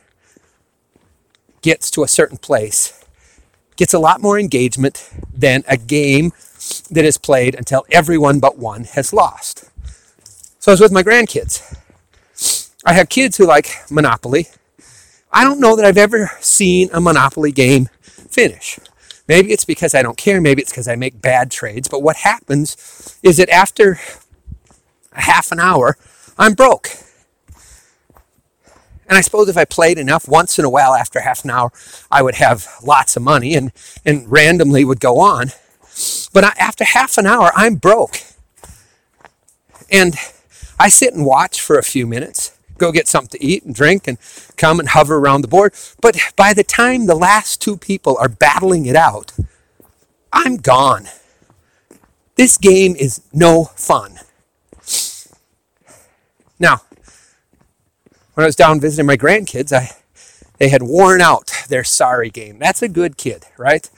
gets 1.62 1.91
to 1.91 2.03
a 2.03 2.07
certain 2.07 2.38
place 2.38 3.03
gets 3.75 3.93
a 3.93 3.99
lot 3.99 4.21
more 4.21 4.38
engagement 4.38 5.09
than 5.33 5.63
a 5.67 5.77
game 5.77 6.31
that 6.91 7.05
is 7.05 7.17
played 7.17 7.55
until 7.55 7.85
everyone 7.91 8.39
but 8.39 8.57
one 8.57 8.83
has 8.83 9.13
lost. 9.13 9.69
So 10.59 10.71
I 10.71 10.73
was 10.73 10.81
with 10.81 10.91
my 10.91 11.03
grandkids. 11.03 11.77
I 12.85 12.93
have 12.93 13.09
kids 13.09 13.38
who 13.38 13.45
like 13.45 13.69
Monopoly. 13.89 14.47
I 15.31 15.43
don't 15.43 15.59
know 15.59 15.75
that 15.75 15.85
I've 15.85 15.97
ever 15.97 16.31
seen 16.41 16.89
a 16.91 16.99
Monopoly 16.99 17.51
game 17.51 17.88
finish. 18.01 18.79
Maybe 19.29 19.51
it's 19.51 19.63
because 19.63 19.93
I 19.93 20.01
don't 20.01 20.17
care. 20.17 20.41
Maybe 20.41 20.63
it's 20.63 20.71
because 20.71 20.87
I 20.87 20.95
make 20.95 21.21
bad 21.21 21.51
trades. 21.51 21.87
But 21.87 22.01
what 22.01 22.17
happens 22.17 23.19
is 23.21 23.37
that 23.37 23.47
after 23.49 23.99
a 25.13 25.21
half 25.21 25.51
an 25.51 25.59
hour, 25.59 25.97
I'm 26.37 26.55
broke. 26.55 26.89
And 29.07 29.17
I 29.17 29.21
suppose 29.21 29.47
if 29.47 29.55
I 29.55 29.65
played 29.65 29.99
enough 29.99 30.27
once 30.27 30.57
in 30.57 30.65
a 30.65 30.69
while 30.69 30.95
after 30.95 31.19
half 31.19 31.43
an 31.43 31.51
hour, 31.51 31.71
I 32.11 32.23
would 32.23 32.35
have 32.35 32.67
lots 32.83 33.15
of 33.15 33.21
money 33.21 33.53
and, 33.53 33.71
and 34.03 34.29
randomly 34.29 34.83
would 34.83 34.99
go 34.99 35.19
on. 35.19 35.51
But 36.33 36.43
after 36.59 36.83
half 36.83 37.17
an 37.19 37.27
hour, 37.27 37.51
I'm 37.55 37.75
broke. 37.75 38.21
And 39.91 40.15
I 40.79 40.89
sit 40.89 41.13
and 41.13 41.23
watch 41.23 41.61
for 41.61 41.77
a 41.77 41.83
few 41.83 42.07
minutes 42.07 42.57
go 42.79 42.91
get 42.91 43.07
something 43.07 43.39
to 43.39 43.45
eat 43.45 43.63
and 43.63 43.75
drink 43.75 44.07
and 44.07 44.17
come 44.57 44.79
and 44.79 44.89
hover 44.89 45.17
around 45.17 45.41
the 45.41 45.47
board. 45.47 45.73
But 46.01 46.17
by 46.35 46.53
the 46.53 46.63
time 46.63 47.05
the 47.05 47.15
last 47.15 47.61
two 47.61 47.77
people 47.77 48.17
are 48.17 48.29
battling 48.29 48.85
it 48.85 48.95
out, 48.95 49.33
I'm 50.33 50.57
gone. 50.57 51.07
This 52.35 52.57
game 52.57 52.95
is 52.95 53.21
no 53.33 53.65
fun. 53.75 54.19
Now, 56.59 56.81
when 58.33 58.43
I 58.43 58.47
was 58.47 58.55
down 58.55 58.79
visiting 58.79 59.05
my 59.05 59.17
grandkids, 59.17 59.73
I 59.73 59.91
they 60.59 60.69
had 60.69 60.83
worn 60.83 61.21
out 61.21 61.51
their 61.69 61.83
sorry 61.85 62.29
game. 62.29 62.59
That's 62.59 62.81
a 62.81 62.89
good 62.89 63.17
kid, 63.17 63.45
right? 63.57 63.89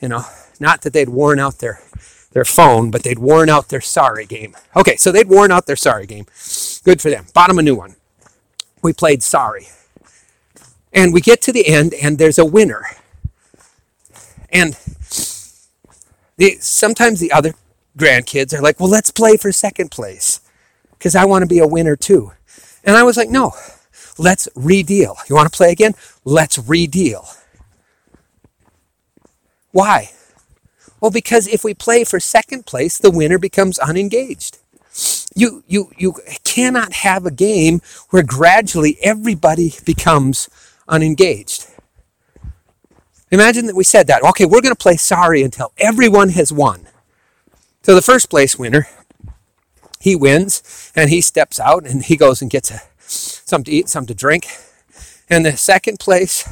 You 0.00 0.08
know, 0.08 0.24
not 0.60 0.82
that 0.82 0.92
they'd 0.92 1.08
worn 1.08 1.40
out 1.40 1.58
their 1.58 1.80
their 2.32 2.44
phone, 2.44 2.90
but 2.90 3.02
they'd 3.02 3.18
worn 3.18 3.48
out 3.48 3.68
their 3.68 3.80
sorry 3.80 4.26
game. 4.26 4.56
Okay, 4.74 4.96
so 4.96 5.12
they'd 5.12 5.28
worn 5.28 5.50
out 5.50 5.66
their 5.66 5.76
sorry 5.76 6.06
game. 6.06 6.26
Good 6.84 7.00
for 7.00 7.10
them. 7.10 7.26
Bottom 7.34 7.58
a 7.58 7.62
new 7.62 7.74
one. 7.74 7.96
We 8.82 8.92
played 8.92 9.22
sorry. 9.22 9.68
And 10.92 11.12
we 11.12 11.20
get 11.20 11.40
to 11.42 11.52
the 11.52 11.66
end, 11.66 11.94
and 11.94 12.18
there's 12.18 12.38
a 12.38 12.44
winner. 12.44 12.84
And 14.50 14.76
the, 16.36 16.56
sometimes 16.60 17.20
the 17.20 17.32
other 17.32 17.54
grandkids 17.96 18.52
are 18.52 18.60
like, 18.60 18.80
well, 18.80 18.88
let's 18.88 19.10
play 19.10 19.36
for 19.36 19.52
second 19.52 19.90
place 19.90 20.40
because 20.92 21.14
I 21.14 21.24
want 21.24 21.42
to 21.42 21.48
be 21.48 21.58
a 21.58 21.66
winner 21.66 21.96
too. 21.96 22.32
And 22.84 22.96
I 22.96 23.02
was 23.02 23.16
like, 23.16 23.28
no, 23.28 23.52
let's 24.18 24.48
redeal. 24.54 25.16
You 25.28 25.36
want 25.36 25.50
to 25.50 25.56
play 25.56 25.72
again? 25.72 25.94
Let's 26.24 26.58
redeal. 26.58 27.26
Why? 29.70 30.10
Well, 31.02 31.10
because 31.10 31.48
if 31.48 31.64
we 31.64 31.74
play 31.74 32.04
for 32.04 32.20
second 32.20 32.64
place, 32.64 32.96
the 32.96 33.10
winner 33.10 33.36
becomes 33.36 33.76
unengaged. 33.80 34.58
You, 35.34 35.64
you, 35.66 35.90
you 35.98 36.14
cannot 36.44 36.92
have 36.92 37.26
a 37.26 37.32
game 37.32 37.80
where 38.10 38.22
gradually 38.22 38.98
everybody 39.02 39.74
becomes 39.84 40.48
unengaged. 40.86 41.66
Imagine 43.32 43.66
that 43.66 43.74
we 43.74 43.82
said 43.82 44.06
that. 44.06 44.22
Okay, 44.22 44.44
we're 44.44 44.60
going 44.60 44.74
to 44.74 44.80
play 44.80 44.96
sorry 44.96 45.42
until 45.42 45.72
everyone 45.76 46.28
has 46.30 46.52
won. 46.52 46.86
So 47.82 47.96
the 47.96 48.02
first 48.02 48.30
place 48.30 48.56
winner 48.56 48.86
he 49.98 50.14
wins 50.14 50.92
and 50.94 51.10
he 51.10 51.20
steps 51.20 51.58
out 51.58 51.84
and 51.84 52.04
he 52.04 52.16
goes 52.16 52.40
and 52.40 52.50
gets 52.50 52.70
a, 52.70 52.80
something 53.06 53.72
to 53.72 53.76
eat, 53.76 53.88
something 53.88 54.14
to 54.14 54.14
drink. 54.14 54.46
And 55.28 55.44
the 55.44 55.56
second 55.56 55.98
place, 55.98 56.48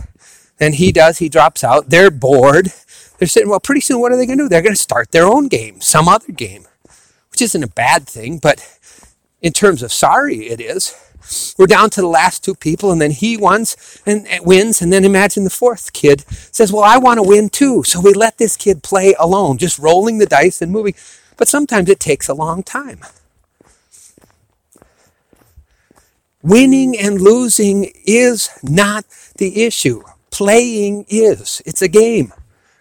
and 0.58 0.74
he 0.74 0.90
does, 0.90 1.18
he 1.18 1.28
drops 1.28 1.62
out. 1.62 1.90
They're 1.90 2.10
bored. 2.10 2.72
They're 3.20 3.28
sitting, 3.28 3.50
well, 3.50 3.60
pretty 3.60 3.82
soon, 3.82 4.00
what 4.00 4.12
are 4.12 4.16
they 4.16 4.24
going 4.24 4.38
to 4.38 4.44
do? 4.44 4.48
They're 4.48 4.62
going 4.62 4.74
to 4.74 4.80
start 4.80 5.12
their 5.12 5.26
own 5.26 5.48
game, 5.48 5.82
some 5.82 6.08
other 6.08 6.32
game, 6.32 6.64
which 7.30 7.42
isn't 7.42 7.62
a 7.62 7.68
bad 7.68 8.08
thing, 8.08 8.38
but 8.38 8.66
in 9.42 9.52
terms 9.52 9.82
of 9.82 9.92
sorry, 9.92 10.48
it 10.48 10.58
is. 10.58 10.94
We're 11.58 11.66
down 11.66 11.90
to 11.90 12.00
the 12.00 12.08
last 12.08 12.42
two 12.42 12.54
people, 12.54 12.90
and 12.90 13.00
then 13.00 13.10
he 13.10 13.36
wins 13.36 14.00
and, 14.06 14.26
and 14.26 14.44
wins. 14.46 14.80
And 14.80 14.90
then 14.90 15.04
imagine 15.04 15.44
the 15.44 15.50
fourth 15.50 15.92
kid 15.92 16.24
says, 16.30 16.72
Well, 16.72 16.82
I 16.82 16.96
want 16.96 17.18
to 17.18 17.22
win 17.22 17.50
too. 17.50 17.82
So 17.84 18.00
we 18.00 18.14
let 18.14 18.38
this 18.38 18.56
kid 18.56 18.82
play 18.82 19.14
alone, 19.18 19.58
just 19.58 19.78
rolling 19.78 20.16
the 20.16 20.24
dice 20.24 20.62
and 20.62 20.72
moving. 20.72 20.94
But 21.36 21.46
sometimes 21.46 21.90
it 21.90 22.00
takes 22.00 22.26
a 22.26 22.34
long 22.34 22.62
time. 22.62 23.00
Winning 26.42 26.98
and 26.98 27.20
losing 27.20 27.92
is 28.06 28.48
not 28.62 29.04
the 29.36 29.62
issue. 29.64 30.02
Playing 30.30 31.04
is. 31.08 31.60
It's 31.66 31.82
a 31.82 31.88
game. 31.88 32.32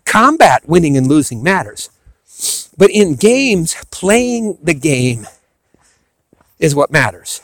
Combat 0.10 0.68
winning 0.68 0.98
and 0.98 1.06
losing 1.06 1.44
matters. 1.44 1.92
But 2.76 2.90
in 2.90 3.14
games, 3.14 3.76
playing 3.92 4.58
the 4.60 4.74
game 4.74 5.28
is 6.58 6.74
what 6.74 6.90
matters. 6.90 7.42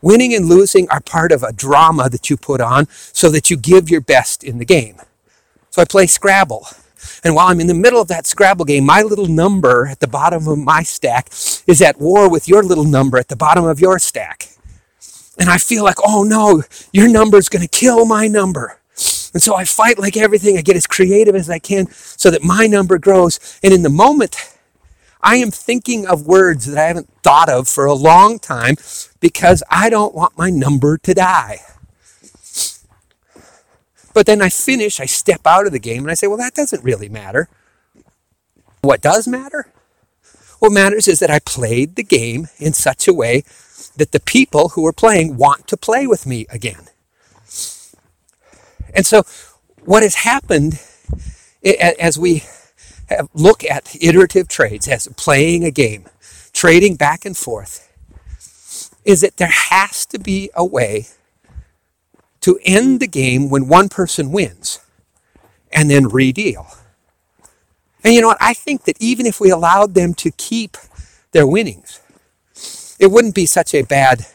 Winning 0.00 0.32
and 0.34 0.46
losing 0.46 0.88
are 0.88 1.00
part 1.00 1.32
of 1.32 1.42
a 1.42 1.52
drama 1.52 2.08
that 2.10 2.30
you 2.30 2.36
put 2.36 2.60
on 2.60 2.86
so 3.12 3.28
that 3.28 3.50
you 3.50 3.56
give 3.56 3.90
your 3.90 4.00
best 4.00 4.44
in 4.44 4.58
the 4.58 4.64
game. 4.64 5.00
So 5.70 5.82
I 5.82 5.84
play 5.84 6.06
Scrabble. 6.06 6.64
And 7.24 7.34
while 7.34 7.48
I'm 7.48 7.58
in 7.58 7.66
the 7.66 7.74
middle 7.74 8.00
of 8.00 8.06
that 8.06 8.28
Scrabble 8.28 8.64
game, 8.64 8.86
my 8.86 9.02
little 9.02 9.26
number 9.26 9.88
at 9.88 9.98
the 9.98 10.06
bottom 10.06 10.46
of 10.46 10.58
my 10.58 10.84
stack 10.84 11.26
is 11.66 11.82
at 11.82 12.00
war 12.00 12.30
with 12.30 12.46
your 12.46 12.62
little 12.62 12.84
number 12.84 13.18
at 13.18 13.26
the 13.26 13.34
bottom 13.34 13.64
of 13.64 13.80
your 13.80 13.98
stack. 13.98 14.48
And 15.40 15.50
I 15.50 15.58
feel 15.58 15.82
like, 15.82 15.96
oh 16.04 16.22
no, 16.22 16.62
your 16.92 17.08
number 17.08 17.36
is 17.36 17.48
going 17.48 17.66
to 17.66 17.68
kill 17.68 18.04
my 18.04 18.28
number. 18.28 18.78
And 19.32 19.42
so 19.42 19.54
I 19.54 19.64
fight 19.64 19.98
like 19.98 20.16
everything. 20.16 20.58
I 20.58 20.62
get 20.62 20.76
as 20.76 20.86
creative 20.86 21.34
as 21.34 21.48
I 21.48 21.58
can 21.58 21.88
so 21.90 22.30
that 22.30 22.42
my 22.42 22.66
number 22.66 22.98
grows. 22.98 23.58
And 23.62 23.72
in 23.72 23.82
the 23.82 23.88
moment, 23.88 24.36
I 25.22 25.36
am 25.36 25.50
thinking 25.50 26.06
of 26.06 26.26
words 26.26 26.66
that 26.66 26.78
I 26.78 26.88
haven't 26.88 27.08
thought 27.22 27.48
of 27.48 27.68
for 27.68 27.86
a 27.86 27.94
long 27.94 28.38
time 28.38 28.74
because 29.20 29.62
I 29.70 29.88
don't 29.88 30.14
want 30.14 30.36
my 30.36 30.50
number 30.50 30.98
to 30.98 31.14
die. 31.14 31.58
But 34.14 34.26
then 34.26 34.42
I 34.42 34.50
finish, 34.50 35.00
I 35.00 35.06
step 35.06 35.40
out 35.46 35.66
of 35.66 35.72
the 35.72 35.78
game, 35.78 36.02
and 36.02 36.10
I 36.10 36.14
say, 36.14 36.26
well, 36.26 36.36
that 36.36 36.54
doesn't 36.54 36.84
really 36.84 37.08
matter. 37.08 37.48
What 38.82 39.00
does 39.00 39.26
matter? 39.26 39.72
What 40.58 40.72
matters 40.72 41.08
is 41.08 41.18
that 41.20 41.30
I 41.30 41.38
played 41.38 41.96
the 41.96 42.02
game 42.02 42.48
in 42.58 42.72
such 42.72 43.08
a 43.08 43.14
way 43.14 43.42
that 43.96 44.12
the 44.12 44.20
people 44.20 44.70
who 44.70 44.86
are 44.86 44.92
playing 44.92 45.36
want 45.36 45.66
to 45.68 45.76
play 45.76 46.06
with 46.06 46.26
me 46.26 46.46
again. 46.50 46.88
And 48.92 49.06
so, 49.06 49.24
what 49.84 50.02
has 50.02 50.16
happened 50.16 50.80
as 51.64 52.18
we 52.18 52.44
look 53.34 53.64
at 53.64 53.96
iterative 54.00 54.48
trades, 54.48 54.88
as 54.88 55.08
playing 55.16 55.64
a 55.64 55.70
game, 55.70 56.06
trading 56.52 56.96
back 56.96 57.24
and 57.24 57.36
forth, 57.36 57.88
is 59.04 59.20
that 59.20 59.36
there 59.36 59.48
has 59.48 60.06
to 60.06 60.18
be 60.18 60.50
a 60.54 60.64
way 60.64 61.06
to 62.40 62.58
end 62.64 63.00
the 63.00 63.06
game 63.06 63.50
when 63.50 63.68
one 63.68 63.88
person 63.88 64.32
wins 64.32 64.80
and 65.72 65.90
then 65.90 66.08
redeal. 66.08 66.66
And 68.04 68.14
you 68.14 68.20
know 68.20 68.28
what? 68.28 68.38
I 68.40 68.54
think 68.54 68.84
that 68.84 69.00
even 69.00 69.26
if 69.26 69.40
we 69.40 69.50
allowed 69.50 69.94
them 69.94 70.14
to 70.14 70.30
keep 70.32 70.76
their 71.32 71.46
winnings, 71.46 72.00
it 72.98 73.10
wouldn't 73.10 73.34
be 73.34 73.46
such 73.46 73.74
a 73.74 73.82
bad 73.82 74.26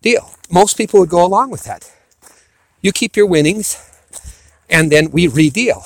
deal. 0.00 0.30
Most 0.50 0.76
people 0.76 1.00
would 1.00 1.10
go 1.10 1.24
along 1.24 1.50
with 1.50 1.64
that. 1.64 1.92
You 2.86 2.92
keep 2.92 3.16
your 3.16 3.26
winnings, 3.26 3.82
and 4.70 4.92
then 4.92 5.10
we 5.10 5.26
redeal, 5.26 5.82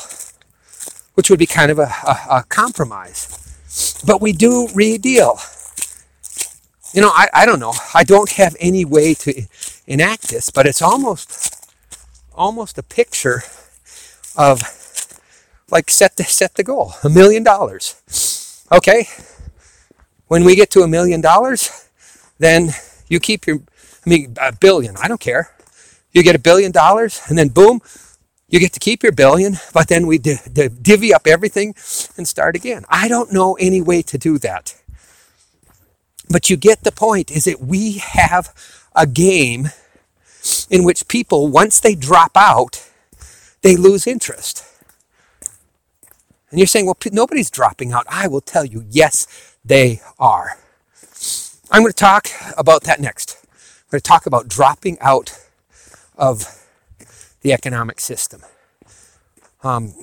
which 1.15 1.31
would 1.31 1.39
be 1.39 1.47
kind 1.47 1.71
of 1.71 1.79
a, 1.79 1.91
a, 2.07 2.17
a 2.31 2.45
compromise. 2.51 4.03
But 4.07 4.21
we 4.21 4.33
do 4.33 4.69
redeal. 4.75 5.39
You 6.93 7.01
know, 7.01 7.09
I, 7.09 7.29
I 7.33 7.47
don't 7.47 7.59
know. 7.59 7.73
I 7.95 8.05
don't 8.05 8.31
have 8.33 8.55
any 8.61 8.85
way 8.85 9.15
to 9.15 9.45
enact 9.87 10.29
this, 10.29 10.51
but 10.51 10.67
it's 10.67 10.83
almost 10.83 11.57
almost 12.35 12.77
a 12.77 12.83
picture 12.83 13.45
of 14.37 14.61
like 15.71 15.89
set 15.89 16.17
the 16.17 16.25
set 16.25 16.55
the 16.57 16.63
goal 16.63 16.93
a 17.03 17.09
million 17.09 17.43
dollars 17.43 18.65
okay 18.71 19.07
when 20.29 20.45
we 20.45 20.55
get 20.55 20.71
to 20.73 20.83
a 20.83 20.89
million 20.89 21.21
dollars, 21.21 21.89
then 22.39 22.71
you 23.09 23.19
keep 23.21 23.47
your, 23.47 23.57
I 24.07 24.11
mean, 24.11 24.37
a 24.41 24.53
billion, 24.53 24.97
I 24.99 25.09
don't 25.09 25.21
care. 25.21 25.51
You 26.12 26.23
get 26.23 26.35
a 26.35 26.40
billion 26.40 26.73
dollars, 26.73 27.20
and 27.29 27.38
then 27.38 27.49
boom, 27.49 27.81
you 28.49 28.59
get 28.59 28.73
to 28.73 28.81
keep 28.81 29.03
your 29.03 29.12
billion, 29.12 29.59
but 29.73 29.88
then 29.88 30.07
we 30.07 30.18
d- 30.18 30.38
d- 30.53 30.68
divvy 30.68 31.14
up 31.14 31.27
everything 31.27 31.75
and 32.16 32.27
start 32.27 32.57
again. 32.57 32.85
I 32.88 33.07
don't 33.07 33.33
know 33.33 33.55
any 33.61 33.81
way 33.81 34.03
to 34.03 34.18
do 34.18 34.38
that. 34.38 34.75
But 36.29 36.51
you 36.51 36.57
get 36.57 36.83
the 36.83 36.92
point 36.92 37.31
is 37.31 37.44
that 37.44 37.61
we 37.61 37.99
have 37.99 38.53
a 38.94 39.07
game 39.07 39.70
in 40.68 40.85
which 40.85 41.07
people, 41.09 41.49
once 41.49 41.81
they 41.81 41.94
drop 41.94 42.33
out, 42.37 42.88
they 43.62 43.77
lose 43.77 44.07
interest. 44.07 44.64
And 46.51 46.59
you're 46.59 46.66
saying, 46.66 46.87
well, 46.87 46.96
nobody's 47.12 47.51
dropping 47.51 47.92
out. 47.92 48.07
I 48.09 48.27
will 48.27 48.40
tell 48.40 48.64
you, 48.64 48.85
yes, 48.90 49.57
they 49.64 50.01
are. 50.18 50.59
I'm 51.70 51.83
going 51.83 51.92
to 51.92 51.96
talk 51.96 52.29
about 52.57 52.83
that 52.85 53.01
next. 53.01 53.38
I'm 53.44 53.90
going 53.92 54.01
to 54.01 54.09
talk 54.09 54.27
about 54.27 54.49
dropping 54.49 54.99
out 55.01 55.38
of 56.21 56.69
the 57.41 57.53
economic 57.53 57.99
system. 57.99 58.43
Um, 59.65 59.95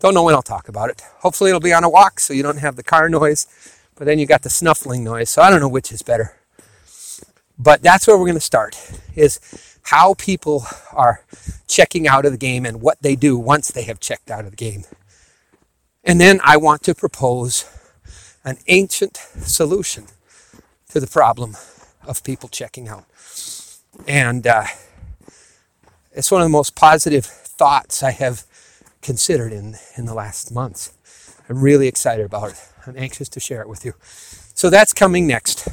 don't 0.00 0.12
know 0.12 0.24
when 0.24 0.34
I'll 0.34 0.42
talk 0.42 0.68
about 0.68 0.90
it. 0.90 1.00
Hopefully, 1.20 1.50
it'll 1.50 1.60
be 1.60 1.72
on 1.72 1.84
a 1.84 1.88
walk 1.88 2.20
so 2.20 2.34
you 2.34 2.42
don't 2.42 2.58
have 2.58 2.76
the 2.76 2.82
car 2.82 3.08
noise, 3.20 3.46
but 3.94 4.04
then 4.04 4.18
you 4.18 4.26
got 4.26 4.42
the 4.42 4.50
snuffling 4.50 5.04
noise. 5.04 5.30
So 5.30 5.40
I 5.40 5.48
don't 5.48 5.60
know 5.60 5.68
which 5.68 5.92
is 5.92 6.02
better. 6.02 6.36
But 7.56 7.82
that's 7.82 8.06
where 8.06 8.18
we're 8.18 8.24
going 8.24 8.34
to 8.34 8.40
start 8.40 8.76
is 9.14 9.40
how 9.84 10.14
people 10.14 10.66
are 10.92 11.24
checking 11.68 12.08
out 12.08 12.26
of 12.26 12.32
the 12.32 12.38
game 12.38 12.66
and 12.66 12.80
what 12.80 13.00
they 13.00 13.14
do 13.14 13.38
once 13.38 13.70
they 13.70 13.84
have 13.84 14.00
checked 14.00 14.30
out 14.30 14.44
of 14.44 14.50
the 14.50 14.56
game. 14.56 14.84
And 16.02 16.20
then 16.20 16.40
I 16.42 16.56
want 16.56 16.82
to 16.82 16.94
propose 16.94 17.64
an 18.44 18.58
ancient 18.66 19.16
solution 19.38 20.06
to 20.90 21.00
the 21.00 21.06
problem 21.06 21.56
of 22.04 22.24
people 22.24 22.48
checking 22.48 22.88
out. 22.88 23.04
And 24.06 24.46
uh, 24.46 24.64
it's 26.12 26.30
one 26.30 26.42
of 26.42 26.46
the 26.46 26.50
most 26.52 26.74
positive 26.76 27.26
thoughts 27.26 28.02
I 28.02 28.10
have 28.12 28.44
considered 29.02 29.52
in, 29.52 29.76
in 29.96 30.06
the 30.06 30.14
last 30.14 30.52
months. 30.52 30.92
I'm 31.48 31.60
really 31.62 31.88
excited 31.88 32.26
about 32.26 32.52
it. 32.52 32.68
I'm 32.86 32.96
anxious 32.98 33.28
to 33.30 33.40
share 33.40 33.62
it 33.62 33.68
with 33.68 33.84
you. 33.84 33.94
So 34.54 34.70
that's 34.70 34.92
coming 34.92 35.26
next. 35.26 35.68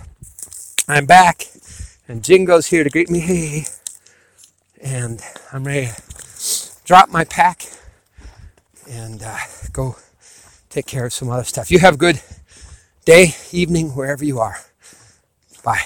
I'm 0.87 1.05
back, 1.05 1.47
and 2.07 2.23
Jingo's 2.23 2.67
here 2.67 2.83
to 2.83 2.89
greet 2.89 3.09
me. 3.09 3.19
Hey, 3.19 3.65
and 4.81 5.21
I'm 5.53 5.63
ready 5.65 5.87
to 5.87 6.71
drop 6.85 7.09
my 7.09 7.23
pack 7.23 7.63
and 8.89 9.21
uh, 9.23 9.37
go 9.71 9.95
take 10.69 10.87
care 10.87 11.05
of 11.05 11.13
some 11.13 11.29
other 11.29 11.43
stuff. 11.43 11.71
You 11.71 11.79
have 11.79 11.95
a 11.95 11.97
good 11.97 12.21
day, 13.05 13.35
evening, 13.51 13.91
wherever 13.91 14.25
you 14.25 14.39
are. 14.39 14.57
Bye. 15.63 15.81